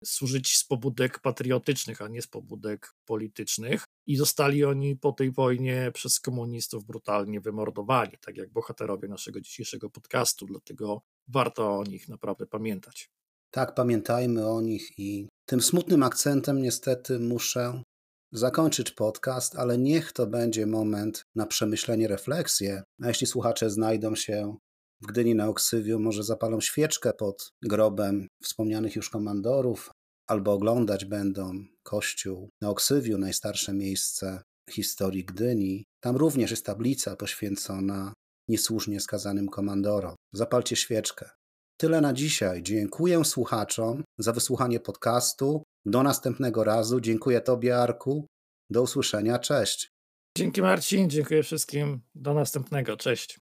służyć 0.04 0.58
z 0.58 0.64
pobudek 0.64 1.20
patriotycznych, 1.20 2.02
a 2.02 2.08
nie 2.08 2.22
z 2.22 2.28
pobudek 2.28 2.94
politycznych. 3.06 3.84
I 4.08 4.16
zostali 4.16 4.66
oni 4.66 4.96
po 4.96 5.12
tej 5.12 5.32
wojnie 5.32 5.92
przez 5.94 6.20
komunistów 6.20 6.86
brutalnie 6.86 7.42
wymordowani, 7.42 8.18
tak 8.22 8.38
jak 8.38 8.50
bohaterowie 8.50 9.08
naszego 9.08 9.42
dzisiejszego 9.42 9.90
podcastu. 9.90 10.46
Dlatego 10.46 11.02
warto 11.28 11.78
o 11.78 11.84
nich 11.84 12.10
naprawdę 12.10 12.46
pamiętać. 12.46 13.10
Tak, 13.52 13.76
pamiętajmy 13.76 14.48
o 14.48 14.62
nich 14.62 15.00
i 15.00 15.28
tym 15.46 15.62
smutnym 15.62 16.04
akcentem 16.04 16.62
niestety 16.62 17.20
muszę 17.20 17.84
zakończyć 18.32 18.92
podcast, 18.92 19.56
ale 19.56 19.78
niech 19.78 20.12
to 20.12 20.28
będzie 20.28 20.66
moment 20.66 21.24
na 21.36 21.46
przemyślenie, 21.46 22.08
refleksję. 22.08 22.84
A 23.02 23.08
jeśli 23.08 23.28
słuchacze 23.28 23.70
znajdą 23.70 24.16
się 24.16 24.58
w 25.02 25.08
Gdyni 25.08 25.36
na 25.36 25.48
Oksywiu, 25.48 26.00
może 26.00 26.24
zapalą 26.24 26.62
świeczkę 26.62 27.14
pod 27.14 27.52
grobem 27.62 28.28
wspomnianych 28.44 28.96
już 28.96 29.10
komandorów, 29.10 29.92
albo 30.28 30.54
oglądać 30.54 31.06
będą 31.06 31.66
kościół 31.84 32.50
na 32.62 32.70
Oksywiu, 32.70 33.18
najstarsze 33.18 33.74
miejsce 33.74 34.42
historii 34.70 35.26
Gdyni. 35.26 35.86
Tam 36.00 36.16
również 36.16 36.52
jest 36.52 36.66
tablica 36.66 37.16
poświęcona 37.16 38.14
niesłusznie 38.48 39.00
skazanym 39.00 39.48
komandorom. 39.48 40.16
Zapalcie 40.34 40.76
świeczkę. 40.76 41.30
Tyle 41.78 42.02
na 42.02 42.14
dzisiaj. 42.14 42.64
Dziękuję 42.64 43.26
słuchaczom 43.26 44.04
za 44.18 44.34
wysłuchanie 44.34 44.80
podcastu. 44.80 45.64
Do 45.86 46.04
następnego 46.04 46.64
razu. 46.64 47.02
Dziękuję 47.02 47.42
Tobie, 47.42 47.78
Arku. 47.78 48.28
Do 48.70 48.82
usłyszenia. 48.82 49.40
Cześć. 49.40 49.90
Dzięki 50.38 50.62
Marcin, 50.62 51.10
dziękuję 51.10 51.44
wszystkim. 51.44 52.02
Do 52.16 52.34
następnego. 52.34 52.98
Cześć. 52.98 53.40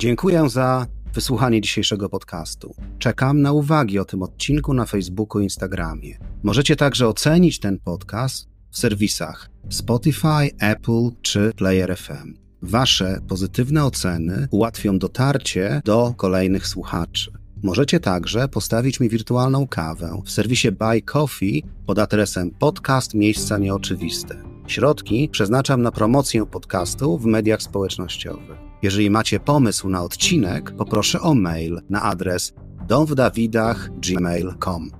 Dziękuję 0.00 0.48
za 0.48 0.86
wysłuchanie 1.14 1.60
dzisiejszego 1.60 2.08
podcastu. 2.08 2.74
Czekam 2.98 3.42
na 3.42 3.52
uwagi 3.52 3.98
o 3.98 4.04
tym 4.04 4.22
odcinku 4.22 4.74
na 4.74 4.86
Facebooku 4.86 5.40
i 5.40 5.44
Instagramie. 5.44 6.18
Możecie 6.42 6.76
także 6.76 7.08
ocenić 7.08 7.60
ten 7.60 7.78
podcast 7.78 8.48
w 8.70 8.78
serwisach 8.78 9.50
Spotify, 9.68 10.50
Apple 10.60 11.10
czy 11.22 11.52
Player 11.56 11.96
FM. 11.96 12.34
Wasze 12.62 13.20
pozytywne 13.28 13.84
oceny 13.84 14.48
ułatwią 14.50 14.98
dotarcie 14.98 15.82
do 15.84 16.14
kolejnych 16.16 16.66
słuchaczy. 16.66 17.32
Możecie 17.62 18.00
także 18.00 18.48
postawić 18.48 19.00
mi 19.00 19.08
wirtualną 19.08 19.68
kawę 19.68 20.22
w 20.24 20.30
serwisie 20.30 20.72
Buy 20.72 21.02
Coffee 21.02 21.64
pod 21.86 21.98
adresem 21.98 22.50
podcast 22.50 23.14
Miejsca 23.14 23.58
Nieoczywiste. 23.58 24.36
Środki 24.66 25.28
przeznaczam 25.28 25.82
na 25.82 25.92
promocję 25.92 26.46
podcastu 26.46 27.18
w 27.18 27.26
mediach 27.26 27.62
społecznościowych. 27.62 28.69
Jeżeli 28.82 29.10
macie 29.10 29.40
pomysł 29.40 29.88
na 29.88 30.02
odcinek, 30.02 30.76
poproszę 30.76 31.20
o 31.20 31.34
mail 31.34 31.80
na 31.90 32.02
adres 32.02 32.52
domwdawidach.gmail.com. 32.88 34.99